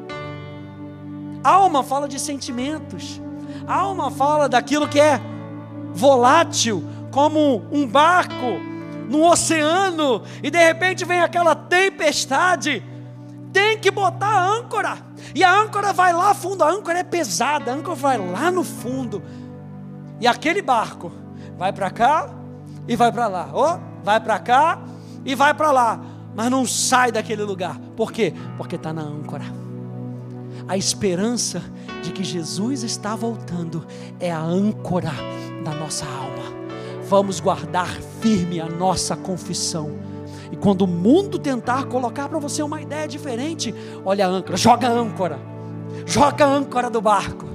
Alma 1.43 1.83
fala 1.83 2.07
de 2.07 2.19
sentimentos. 2.19 3.21
Alma 3.67 4.09
fala 4.09 4.47
daquilo 4.47 4.87
que 4.87 4.99
é 4.99 5.19
volátil, 5.93 6.83
como 7.11 7.63
um 7.71 7.85
barco 7.85 8.73
no 9.09 9.29
oceano 9.29 10.23
e 10.41 10.49
de 10.49 10.57
repente 10.57 11.05
vem 11.05 11.21
aquela 11.21 11.53
tempestade. 11.55 12.83
Tem 13.53 13.77
que 13.77 13.91
botar 13.91 14.27
a 14.27 14.47
âncora 14.47 14.97
e 15.35 15.43
a 15.43 15.61
âncora 15.61 15.93
vai 15.93 16.11
lá 16.11 16.33
fundo, 16.33 16.63
a 16.63 16.71
âncora 16.71 16.99
é 16.99 17.03
pesada, 17.03 17.71
a 17.71 17.75
âncora 17.75 17.95
vai 17.95 18.17
lá 18.17 18.49
no 18.49 18.63
fundo. 18.63 19.21
E 20.19 20.27
aquele 20.27 20.61
barco 20.61 21.11
vai 21.57 21.71
para 21.71 21.91
cá 21.91 22.33
e 22.87 22.95
vai 22.95 23.11
para 23.11 23.27
lá. 23.27 23.49
Oh, 23.53 24.03
vai 24.03 24.19
para 24.19 24.39
cá 24.39 24.81
e 25.23 25.35
vai 25.35 25.53
para 25.53 25.71
lá. 25.71 26.01
Mas 26.35 26.49
não 26.49 26.65
sai 26.65 27.11
daquele 27.11 27.43
lugar. 27.43 27.79
Por 27.95 28.11
quê? 28.11 28.33
Porque 28.57 28.75
está 28.75 28.91
na 28.91 29.03
âncora. 29.03 29.45
A 30.67 30.75
esperança 30.75 31.61
de 32.01 32.11
que 32.11 32.23
Jesus 32.23 32.83
está 32.83 33.15
voltando 33.15 33.85
é 34.19 34.31
a 34.31 34.41
âncora 34.41 35.11
da 35.63 35.71
nossa 35.71 36.05
alma. 36.05 36.43
Vamos 37.07 37.39
guardar 37.39 37.89
firme 38.21 38.59
a 38.59 38.67
nossa 38.67 39.15
confissão 39.15 39.91
e 40.53 40.55
quando 40.55 40.83
o 40.83 40.87
mundo 40.87 41.39
tentar 41.39 41.85
colocar 41.85 42.29
para 42.29 42.37
você 42.37 42.61
uma 42.61 42.79
ideia 42.79 43.07
diferente, 43.07 43.73
olha 44.05 44.27
a 44.27 44.29
âncora, 44.29 44.55
joga 44.55 44.87
a 44.87 44.91
âncora, 44.91 45.39
joga 46.05 46.45
a 46.45 46.47
âncora 46.47 46.91
do 46.91 47.01
barco 47.01 47.52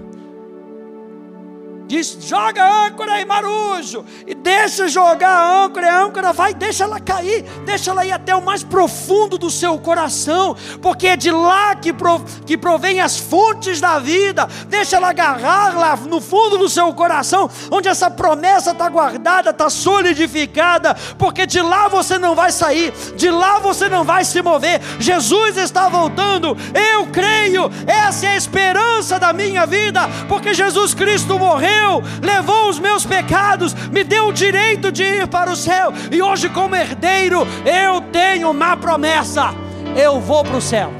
Diz: 1.89 2.19
joga 2.21 2.63
a 2.63 2.87
âncora 2.87 3.15
aí, 3.15 3.25
marujo, 3.25 4.05
e 4.27 4.35
deixa 4.35 4.89
jogar 4.89 5.31
a 5.31 5.65
âncora, 5.65 5.91
a 5.91 6.03
âncora 6.03 6.33
vai, 6.35 6.53
deixa 6.53 6.85
ela 6.85 7.01
cair, 7.01 7.43
deixa 7.65 7.91
ela 7.91 8.05
ir 8.05 8.13
até 8.13 8.37
o 8.37 8.45
mais 8.45 8.63
profundo 8.63 9.39
do 9.39 9.51
seu 9.51 9.79
coração, 9.79 10.55
porque 10.83 11.07
é 11.07 11.17
de 11.17 11.31
lá 11.31 11.75
que, 11.75 11.91
prov, 11.91 12.23
que 12.45 12.59
provém 12.59 13.01
as 13.01 13.17
fontes 13.17 13.81
da 13.81 13.99
vida, 13.99 14.47
deixa 14.67 14.97
ela 14.97 15.09
agarrar 15.09 15.79
lá 15.79 15.97
no 15.97 16.21
fundo 16.21 16.59
do 16.59 16.69
seu 16.69 16.93
coração, 16.93 17.49
onde 17.71 17.89
essa 17.89 18.11
promessa 18.11 18.73
está 18.73 18.87
guardada, 18.91 19.49
está 19.49 19.71
solidificada, 19.71 20.95
porque 21.17 21.47
de 21.47 21.63
lá 21.63 21.89
você 21.89 22.19
não 22.19 22.35
vai 22.35 22.53
sair, 22.53 22.93
de 23.17 23.31
lá 23.31 23.61
você 23.61 23.89
não 23.89 24.05
vai 24.05 24.27
se 24.27 24.43
mover. 24.43 24.79
Jesus 24.99 25.57
está 25.57 25.89
voltando, 25.89 26.55
eu 26.93 27.07
creio, 27.07 27.71
essa 27.87 28.27
é 28.27 28.29
a 28.35 28.37
esperança 28.37 29.19
da 29.19 29.33
minha 29.33 29.65
vida, 29.65 30.03
porque 30.29 30.53
Jesus 30.53 30.93
Cristo 30.93 31.39
morreu 31.39 31.78
levou 32.23 32.69
os 32.69 32.79
meus 32.79 33.05
pecados, 33.05 33.75
me 33.89 34.05
deu 34.05 34.29
o 34.29 34.33
direito 34.33 34.91
de 34.91 35.03
ir 35.03 35.29
para 35.29 35.51
o 35.51 35.57
céu, 35.57 35.93
e 36.11 36.21
hoje, 36.23 36.49
como 36.49 36.75
herdeiro, 36.75 37.47
eu 37.65 38.01
tenho 38.13 38.51
uma 38.51 38.77
promessa: 38.77 39.55
eu 39.97 40.21
vou 40.21 40.45
para 40.45 40.57
o 40.57 40.61
céu. 40.61 40.91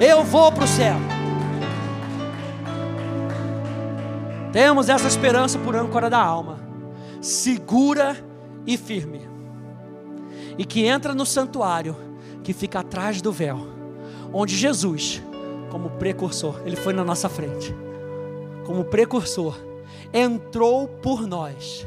Eu 0.00 0.24
vou 0.24 0.50
para 0.50 0.64
o 0.64 0.68
céu. 0.68 0.96
Temos 4.52 4.88
essa 4.88 5.08
esperança 5.08 5.58
por 5.58 5.74
âncora 5.74 6.08
da 6.08 6.18
alma, 6.18 6.60
segura 7.20 8.16
e 8.66 8.76
firme, 8.76 9.28
e 10.56 10.64
que 10.64 10.84
entra 10.84 11.14
no 11.14 11.26
santuário 11.26 11.96
que 12.42 12.52
fica 12.52 12.80
atrás 12.80 13.20
do 13.20 13.32
véu, 13.32 13.66
onde 14.32 14.54
Jesus, 14.56 15.22
como 15.70 15.90
precursor, 15.90 16.60
ele 16.64 16.76
foi 16.76 16.92
na 16.92 17.02
nossa 17.02 17.28
frente 17.28 17.74
como 18.64 18.84
precursor, 18.84 19.56
entrou 20.12 20.88
por 20.88 21.26
nós, 21.26 21.86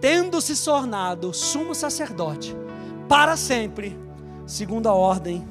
tendo 0.00 0.40
se 0.40 0.62
tornado 0.64 1.32
sumo 1.32 1.74
sacerdote 1.74 2.54
para 3.08 3.36
sempre, 3.36 3.98
segundo 4.46 4.88
a 4.88 4.94
ordem 4.94 5.46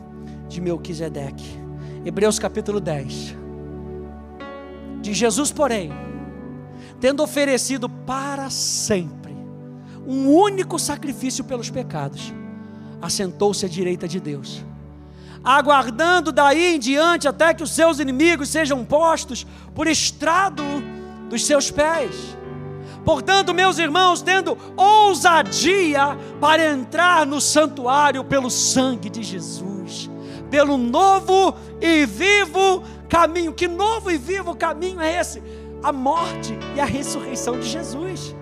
de 0.48 0.60
Melquisedeque. 0.62 1.60
Hebreus 2.06 2.40
capítulo 2.40 2.80
10. 2.80 3.36
De 5.02 5.14
Jesus, 5.14 5.52
porém, 5.52 5.92
tendo 7.00 7.24
oferecido 7.24 7.90
para 7.90 8.50
sempre 8.50 9.34
um 10.06 10.30
único 10.30 10.78
sacrifício 10.80 11.44
pelos 11.44 11.70
pecados, 11.70 12.34
assentou-se 13.02 13.66
à 13.66 13.70
direita 13.70 14.08
de 14.08 14.20
Deus 14.20 14.64
aguardando 15.44 16.32
daí 16.32 16.76
em 16.76 16.80
diante 16.80 17.28
até 17.28 17.54
que 17.54 17.64
os 17.64 17.72
seus 17.72 18.00
inimigos 18.00 18.50
sejam 18.50 18.86
postos 18.86 19.46
por 19.76 19.88
estrado 19.88 20.64
dos 21.30 21.46
seus 21.46 21.70
pés. 21.70 22.38
Portanto, 23.04 23.54
meus 23.54 23.78
irmãos, 23.78 24.22
tendo 24.22 24.58
ousadia 24.78 26.18
para 26.40 26.72
entrar 26.72 27.26
no 27.26 27.42
santuário 27.42 28.24
pelo 28.24 28.50
sangue 28.50 29.10
de 29.10 29.22
Jesus, 29.22 30.10
pelo 30.50 30.78
novo 30.78 31.54
e 31.82 32.06
vivo 32.06 32.82
caminho. 33.10 33.52
Que 33.52 33.68
novo 33.68 34.10
e 34.10 34.18
vivo 34.18 34.56
caminho 34.56 35.02
é 35.02 35.20
esse? 35.20 35.44
A 35.84 35.92
morte 35.92 36.58
e 36.78 36.80
a 36.80 36.86
ressurreição 36.86 37.60
de 37.60 37.68
Jesus, 37.68 38.34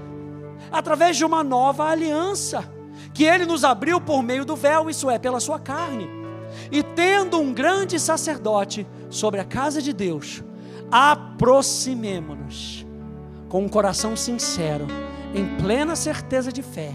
através 0.71 1.17
de 1.17 1.25
uma 1.25 1.43
nova 1.43 1.85
aliança 1.85 2.63
que 3.15 3.23
ele 3.23 3.47
nos 3.47 3.63
abriu 3.63 3.99
por 3.99 4.21
meio 4.21 4.45
do 4.45 4.55
véu, 4.55 4.91
isso 4.91 5.09
é, 5.09 5.17
pela 5.17 5.39
sua 5.39 5.57
carne 5.57 6.20
e 6.71 6.81
tendo 6.81 7.39
um 7.39 7.53
grande 7.53 7.99
sacerdote 7.99 8.87
sobre 9.09 9.39
a 9.39 9.43
casa 9.43 9.81
de 9.81 9.91
Deus, 9.91 10.43
aproximemo-nos 10.89 12.85
com 13.49 13.65
um 13.65 13.69
coração 13.69 14.15
sincero, 14.15 14.87
em 15.35 15.45
plena 15.57 15.95
certeza 15.95 16.51
de 16.51 16.61
fé, 16.61 16.93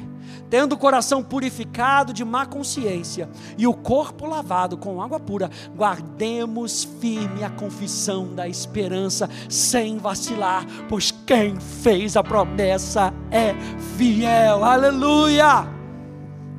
tendo 0.48 0.74
o 0.74 0.78
coração 0.78 1.22
purificado 1.22 2.12
de 2.12 2.24
má 2.24 2.46
consciência 2.46 3.28
e 3.58 3.66
o 3.66 3.74
corpo 3.74 4.26
lavado 4.26 4.78
com 4.78 5.02
água 5.02 5.20
pura, 5.20 5.50
guardemos 5.74 6.84
firme 6.98 7.44
a 7.44 7.50
confissão 7.50 8.34
da 8.34 8.48
esperança, 8.48 9.28
sem 9.48 9.98
vacilar, 9.98 10.64
pois 10.88 11.10
quem 11.10 11.60
fez 11.60 12.16
a 12.16 12.22
promessa 12.22 13.12
é 13.30 13.54
fiel. 13.96 14.64
Aleluia! 14.64 15.68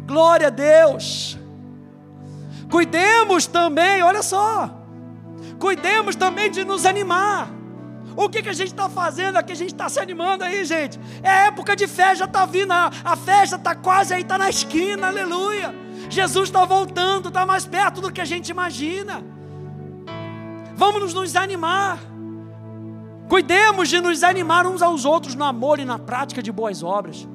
Glória 0.06 0.48
a 0.48 0.52
Deus! 0.52 1.38
Cuidemos 2.70 3.48
também, 3.48 4.04
olha 4.04 4.22
só, 4.22 4.70
cuidemos 5.60 6.16
também 6.16 6.52
de 6.52 6.66
nos 6.66 6.86
animar. 6.86 7.50
O 8.16 8.28
que, 8.28 8.42
que 8.42 8.50
a 8.50 8.54
gente 8.54 8.70
está 8.70 8.90
fazendo 8.90 9.38
aqui? 9.38 9.52
A 9.52 9.56
gente 9.56 9.74
está 9.74 9.88
se 9.88 10.00
animando 10.00 10.44
aí, 10.44 10.66
gente. 10.66 11.00
É 11.22 11.48
época 11.48 11.76
de 11.76 11.88
festa, 11.88 12.16
já 12.16 12.26
está 12.26 12.48
vindo, 12.48 12.72
a, 12.72 12.90
a 13.04 13.16
festa 13.16 13.58
está 13.58 13.76
quase 13.76 14.14
aí, 14.14 14.24
está 14.24 14.40
na 14.40 14.50
esquina, 14.50 15.08
aleluia. 15.08 15.74
Jesus 16.10 16.50
está 16.50 16.66
voltando, 16.66 17.28
está 17.28 17.46
mais 17.46 17.66
perto 17.66 18.02
do 18.02 18.12
que 18.12 18.20
a 18.20 18.26
gente 18.26 18.50
imagina. 18.50 19.24
Vamos 20.76 21.14
nos 21.14 21.36
animar. 21.36 22.00
Cuidemos 23.30 23.88
de 23.88 24.02
nos 24.02 24.24
animar 24.24 24.66
uns 24.66 24.82
aos 24.82 25.06
outros 25.06 25.36
no 25.36 25.44
amor 25.44 25.80
e 25.80 25.86
na 25.86 26.00
prática 26.00 26.42
de 26.42 26.52
boas 26.52 26.82
obras. 26.82 27.28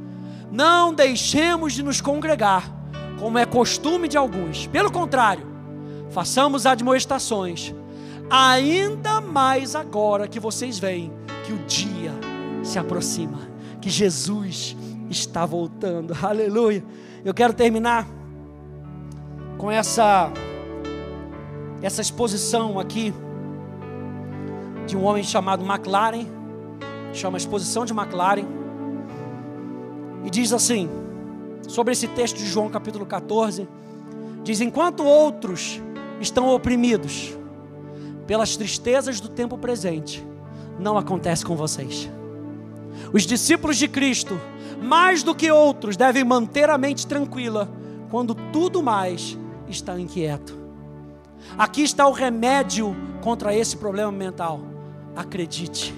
Não 0.50 0.92
deixemos 0.92 1.74
de 1.74 1.82
nos 1.82 2.00
congregar 2.00 2.81
como 3.22 3.38
é 3.38 3.46
costume 3.46 4.08
de 4.08 4.16
alguns. 4.16 4.66
Pelo 4.66 4.90
contrário, 4.90 5.46
façamos 6.10 6.66
admoestações, 6.66 7.72
ainda 8.28 9.20
mais 9.20 9.76
agora 9.76 10.26
que 10.26 10.40
vocês 10.40 10.76
veem 10.76 11.12
que 11.46 11.52
o 11.52 11.58
dia 11.58 12.10
se 12.64 12.80
aproxima, 12.80 13.38
que 13.80 13.88
Jesus 13.88 14.76
está 15.08 15.46
voltando. 15.46 16.16
Aleluia. 16.20 16.84
Eu 17.24 17.32
quero 17.32 17.52
terminar 17.52 18.08
com 19.56 19.70
essa 19.70 20.28
essa 21.80 22.00
exposição 22.00 22.80
aqui 22.80 23.14
de 24.84 24.96
um 24.96 25.04
homem 25.04 25.22
chamado 25.22 25.64
McLaren, 25.64 26.26
chama 27.12 27.38
Exposição 27.38 27.84
de 27.84 27.92
McLaren, 27.92 28.46
e 30.24 30.30
diz 30.30 30.52
assim: 30.52 31.01
sobre 31.72 31.92
esse 31.92 32.06
texto 32.06 32.36
de 32.36 32.46
João 32.46 32.68
capítulo 32.68 33.06
14. 33.06 33.66
Diz: 34.44 34.60
Enquanto 34.60 35.02
outros 35.04 35.80
estão 36.20 36.54
oprimidos 36.54 37.36
pelas 38.26 38.56
tristezas 38.56 39.20
do 39.20 39.28
tempo 39.28 39.56
presente, 39.56 40.24
não 40.78 40.98
acontece 40.98 41.44
com 41.44 41.56
vocês. 41.56 42.10
Os 43.12 43.22
discípulos 43.22 43.78
de 43.78 43.88
Cristo, 43.88 44.38
mais 44.82 45.22
do 45.22 45.34
que 45.34 45.50
outros, 45.50 45.96
devem 45.96 46.24
manter 46.24 46.68
a 46.68 46.76
mente 46.76 47.06
tranquila 47.06 47.70
quando 48.10 48.34
tudo 48.52 48.82
mais 48.82 49.38
está 49.66 49.98
inquieto. 49.98 50.54
Aqui 51.56 51.82
está 51.82 52.06
o 52.06 52.12
remédio 52.12 52.94
contra 53.22 53.56
esse 53.56 53.76
problema 53.76 54.12
mental. 54.12 54.60
Acredite. 55.16 55.94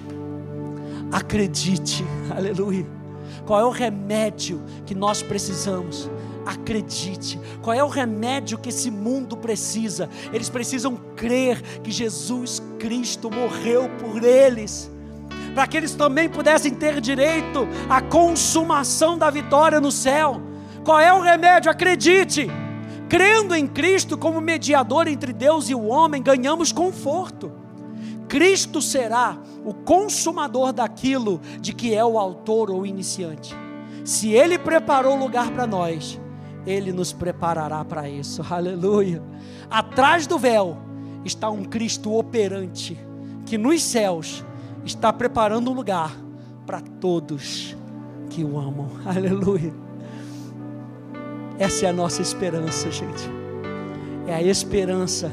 Acredite. 1.11 2.03
Aleluia. 2.33 2.94
Qual 3.45 3.59
é 3.59 3.65
o 3.65 3.69
remédio 3.69 4.61
que 4.85 4.95
nós 4.95 5.21
precisamos? 5.21 6.09
Acredite. 6.45 7.39
Qual 7.61 7.75
é 7.75 7.83
o 7.83 7.87
remédio 7.87 8.57
que 8.57 8.69
esse 8.69 8.89
mundo 8.89 9.37
precisa? 9.37 10.09
Eles 10.33 10.49
precisam 10.49 10.95
crer 11.15 11.61
que 11.81 11.91
Jesus 11.91 12.61
Cristo 12.79 13.31
morreu 13.31 13.89
por 13.99 14.23
eles, 14.23 14.91
para 15.53 15.67
que 15.67 15.77
eles 15.77 15.93
também 15.93 16.29
pudessem 16.29 16.73
ter 16.73 16.99
direito 16.99 17.67
à 17.89 18.01
consumação 18.01 19.17
da 19.17 19.29
vitória 19.29 19.79
no 19.79 19.91
céu. 19.91 20.41
Qual 20.83 20.99
é 20.99 21.11
o 21.13 21.21
remédio? 21.21 21.71
Acredite. 21.71 22.47
Crendo 23.07 23.55
em 23.55 23.67
Cristo 23.67 24.17
como 24.17 24.41
mediador 24.41 25.07
entre 25.07 25.31
Deus 25.31 25.69
e 25.69 25.75
o 25.75 25.85
homem, 25.85 26.21
ganhamos 26.21 26.71
conforto. 26.71 27.64
Cristo 28.35 28.81
será 28.81 29.37
o 29.63 29.73
consumador 29.73 30.73
daquilo 30.73 31.39
de 31.61 31.71
que 31.71 31.95
é 31.95 32.03
o 32.03 32.19
autor 32.19 32.69
ou 32.69 32.85
iniciante. 32.85 33.55
Se 34.03 34.33
Ele 34.33 34.59
preparou 34.59 35.15
lugar 35.15 35.51
para 35.51 35.65
nós, 35.65 36.19
Ele 36.67 36.91
nos 36.91 37.13
preparará 37.13 37.85
para 37.85 38.09
isso. 38.09 38.43
Aleluia. 38.51 39.23
Atrás 39.69 40.27
do 40.27 40.37
véu 40.37 40.77
está 41.23 41.49
um 41.49 41.63
Cristo 41.63 42.13
operante, 42.13 42.99
que 43.45 43.57
nos 43.57 43.81
céus 43.81 44.43
está 44.83 45.13
preparando 45.13 45.71
um 45.71 45.73
lugar 45.73 46.13
para 46.65 46.81
todos 46.81 47.73
que 48.29 48.43
o 48.43 48.59
amam. 48.59 48.89
Aleluia. 49.07 49.73
Essa 51.57 51.85
é 51.85 51.89
a 51.89 51.93
nossa 51.93 52.21
esperança, 52.21 52.91
gente. 52.91 53.31
É 54.27 54.35
a 54.35 54.43
esperança 54.43 55.31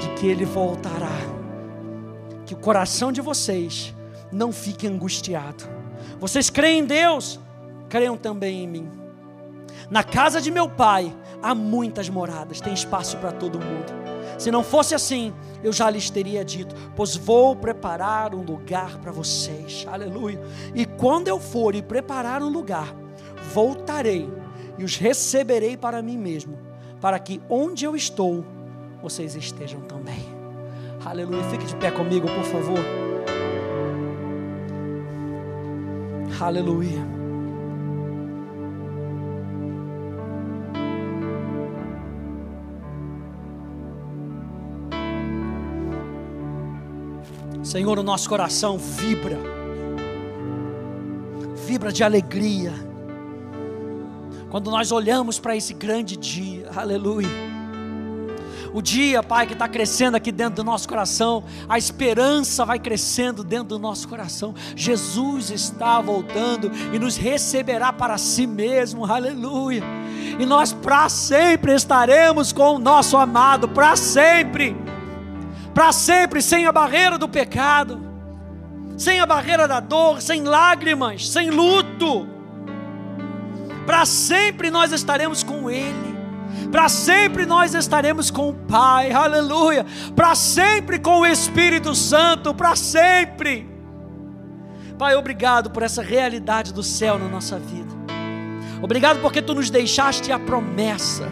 de 0.00 0.08
que 0.10 0.28
Ele 0.28 0.44
voltará 0.44 1.23
que 2.44 2.54
o 2.54 2.58
coração 2.58 3.10
de 3.10 3.20
vocês 3.20 3.94
não 4.30 4.52
fique 4.52 4.86
angustiado. 4.86 5.64
Vocês 6.18 6.50
creem 6.50 6.80
em 6.80 6.84
Deus, 6.84 7.40
creiam 7.88 8.16
também 8.16 8.64
em 8.64 8.68
mim. 8.68 8.90
Na 9.90 10.02
casa 10.02 10.40
de 10.40 10.50
meu 10.50 10.68
pai 10.68 11.14
há 11.42 11.54
muitas 11.54 12.08
moradas, 12.08 12.60
tem 12.60 12.72
espaço 12.72 13.16
para 13.18 13.32
todo 13.32 13.60
mundo. 13.60 13.92
Se 14.38 14.50
não 14.50 14.64
fosse 14.64 14.94
assim, 14.94 15.32
eu 15.62 15.72
já 15.72 15.88
lhes 15.88 16.10
teria 16.10 16.44
dito, 16.44 16.74
pois 16.96 17.16
vou 17.16 17.54
preparar 17.54 18.34
um 18.34 18.42
lugar 18.42 18.98
para 18.98 19.12
vocês. 19.12 19.86
Aleluia. 19.90 20.40
E 20.74 20.84
quando 20.84 21.28
eu 21.28 21.38
for 21.38 21.74
e 21.74 21.82
preparar 21.82 22.42
um 22.42 22.48
lugar, 22.48 22.94
voltarei 23.52 24.28
e 24.76 24.84
os 24.84 24.96
receberei 24.96 25.76
para 25.76 26.02
mim 26.02 26.18
mesmo, 26.18 26.58
para 27.00 27.18
que 27.18 27.40
onde 27.48 27.84
eu 27.84 27.94
estou, 27.94 28.44
vocês 29.00 29.36
estejam 29.36 29.82
também. 29.82 30.33
Aleluia. 31.04 31.44
Fique 31.44 31.66
de 31.66 31.76
pé 31.76 31.90
comigo, 31.90 32.26
por 32.26 32.44
favor. 32.44 32.78
Aleluia. 36.40 37.14
Senhor, 47.62 47.98
o 47.98 48.02
nosso 48.02 48.28
coração 48.28 48.78
vibra, 48.78 49.38
vibra 51.66 51.90
de 51.90 52.04
alegria, 52.04 52.72
quando 54.48 54.70
nós 54.70 54.92
olhamos 54.92 55.40
para 55.40 55.56
esse 55.56 55.74
grande 55.74 56.16
dia, 56.16 56.70
aleluia 56.76 57.53
o 58.74 58.82
dia, 58.82 59.22
Pai, 59.22 59.46
que 59.46 59.52
está 59.52 59.68
crescendo 59.68 60.16
aqui 60.16 60.32
dentro 60.32 60.56
do 60.56 60.64
nosso 60.64 60.88
coração, 60.88 61.44
a 61.68 61.78
esperança 61.78 62.64
vai 62.64 62.76
crescendo 62.76 63.44
dentro 63.44 63.68
do 63.68 63.78
nosso 63.78 64.08
coração. 64.08 64.52
Jesus 64.74 65.48
está 65.50 66.00
voltando 66.00 66.72
e 66.92 66.98
nos 66.98 67.16
receberá 67.16 67.92
para 67.92 68.18
si 68.18 68.48
mesmo, 68.48 69.06
aleluia. 69.06 69.84
E 70.40 70.44
nós 70.44 70.72
para 70.72 71.08
sempre 71.08 71.72
estaremos 71.72 72.52
com 72.52 72.74
o 72.74 72.78
nosso 72.80 73.16
amado, 73.16 73.68
para 73.68 73.94
sempre, 73.94 74.76
para 75.72 75.92
sempre, 75.92 76.42
sem 76.42 76.66
a 76.66 76.72
barreira 76.72 77.16
do 77.16 77.28
pecado, 77.28 78.04
sem 78.96 79.20
a 79.20 79.26
barreira 79.26 79.68
da 79.68 79.78
dor, 79.78 80.20
sem 80.20 80.42
lágrimas, 80.42 81.28
sem 81.28 81.48
luto. 81.48 82.26
Para 83.86 84.04
sempre 84.04 84.68
nós 84.68 84.90
estaremos 84.90 85.44
com 85.44 85.70
Ele 85.70 86.13
para 86.70 86.88
sempre 86.88 87.46
nós 87.46 87.74
estaremos 87.74 88.30
com 88.30 88.48
o 88.48 88.54
Pai, 88.54 89.12
aleluia, 89.12 89.84
para 90.14 90.34
sempre 90.34 90.98
com 90.98 91.20
o 91.20 91.26
Espírito 91.26 91.94
Santo, 91.94 92.54
para 92.54 92.74
sempre. 92.74 93.68
Pai, 94.98 95.14
obrigado 95.16 95.70
por 95.70 95.82
essa 95.82 96.02
realidade 96.02 96.72
do 96.72 96.82
céu 96.82 97.18
na 97.18 97.28
nossa 97.28 97.58
vida. 97.58 97.92
Obrigado 98.82 99.20
porque 99.20 99.40
tu 99.40 99.54
nos 99.54 99.70
deixaste 99.70 100.30
a 100.30 100.38
promessa 100.38 101.28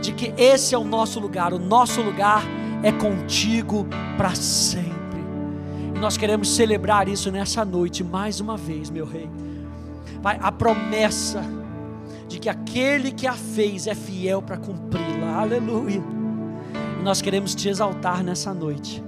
de 0.00 0.12
que 0.12 0.32
esse 0.36 0.74
é 0.74 0.78
o 0.78 0.84
nosso 0.84 1.18
lugar, 1.18 1.52
o 1.52 1.58
nosso 1.58 2.00
lugar 2.02 2.42
é 2.82 2.92
contigo 2.92 3.86
para 4.16 4.34
sempre. 4.34 4.94
E 5.94 5.98
nós 5.98 6.16
queremos 6.16 6.54
celebrar 6.54 7.08
isso 7.08 7.30
nessa 7.30 7.64
noite 7.64 8.04
mais 8.04 8.40
uma 8.40 8.56
vez, 8.56 8.90
meu 8.90 9.06
rei. 9.06 9.28
Pai, 10.22 10.38
a 10.40 10.52
promessa 10.52 11.42
de 12.28 12.38
que 12.38 12.48
aquele 12.48 13.10
que 13.10 13.26
a 13.26 13.32
fez 13.32 13.86
é 13.86 13.94
fiel 13.94 14.42
para 14.42 14.58
cumpri-la. 14.58 15.40
Aleluia. 15.40 16.02
E 17.00 17.02
nós 17.02 17.22
queremos 17.22 17.54
te 17.54 17.68
exaltar 17.68 18.22
nessa 18.22 18.52
noite. 18.52 19.02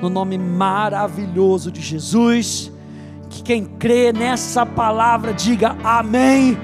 No 0.00 0.08
nome 0.08 0.38
maravilhoso 0.38 1.70
de 1.70 1.82
Jesus. 1.82 2.72
Que 3.28 3.42
quem 3.42 3.64
crê 3.64 4.12
nessa 4.12 4.64
palavra 4.64 5.34
diga 5.34 5.76
amém. 5.84 6.56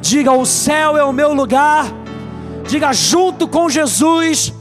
Diga 0.00 0.32
o 0.32 0.46
céu 0.46 0.96
é 0.96 1.04
o 1.04 1.12
meu 1.12 1.34
lugar. 1.34 1.86
Diga 2.68 2.92
junto 2.92 3.48
com 3.48 3.68
Jesus. 3.68 4.54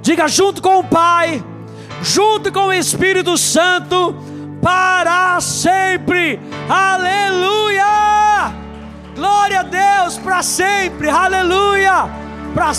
Diga 0.00 0.28
junto 0.28 0.62
com 0.62 0.78
o 0.78 0.84
Pai. 0.84 1.44
Junto 2.00 2.52
com 2.52 2.66
o 2.66 2.72
Espírito 2.72 3.36
Santo. 3.36 4.14
Para 4.62 5.40
sempre. 5.40 6.38
Aleluia. 6.68 8.15
Glória 9.16 9.60
a 9.60 9.62
Deus 9.62 10.18
para 10.18 10.42
sempre, 10.42 11.08
aleluia. 11.08 12.06
Para 12.54 12.74